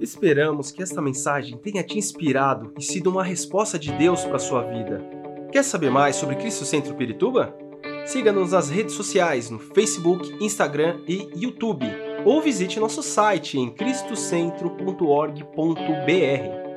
Esperamos 0.00 0.70
que 0.70 0.82
esta 0.82 1.02
mensagem 1.02 1.58
tenha 1.58 1.82
te 1.82 1.98
inspirado 1.98 2.72
e 2.78 2.82
sido 2.82 3.10
uma 3.10 3.24
resposta 3.24 3.78
de 3.78 3.90
Deus 3.92 4.22
para 4.22 4.36
a 4.36 4.38
sua 4.38 4.62
vida. 4.62 5.02
Quer 5.50 5.64
saber 5.64 5.90
mais 5.90 6.16
sobre 6.16 6.36
Cristo 6.36 6.64
Centro 6.64 6.94
Pirituba? 6.94 7.54
Siga-nos 8.06 8.52
nas 8.52 8.70
redes 8.70 8.94
sociais 8.94 9.50
no 9.50 9.58
Facebook, 9.58 10.32
Instagram 10.40 11.00
e 11.08 11.28
YouTube, 11.34 11.86
ou 12.24 12.40
visite 12.40 12.78
nosso 12.78 13.02
site 13.02 13.58
em 13.58 13.68
cristocentro.org.br. 13.70 16.69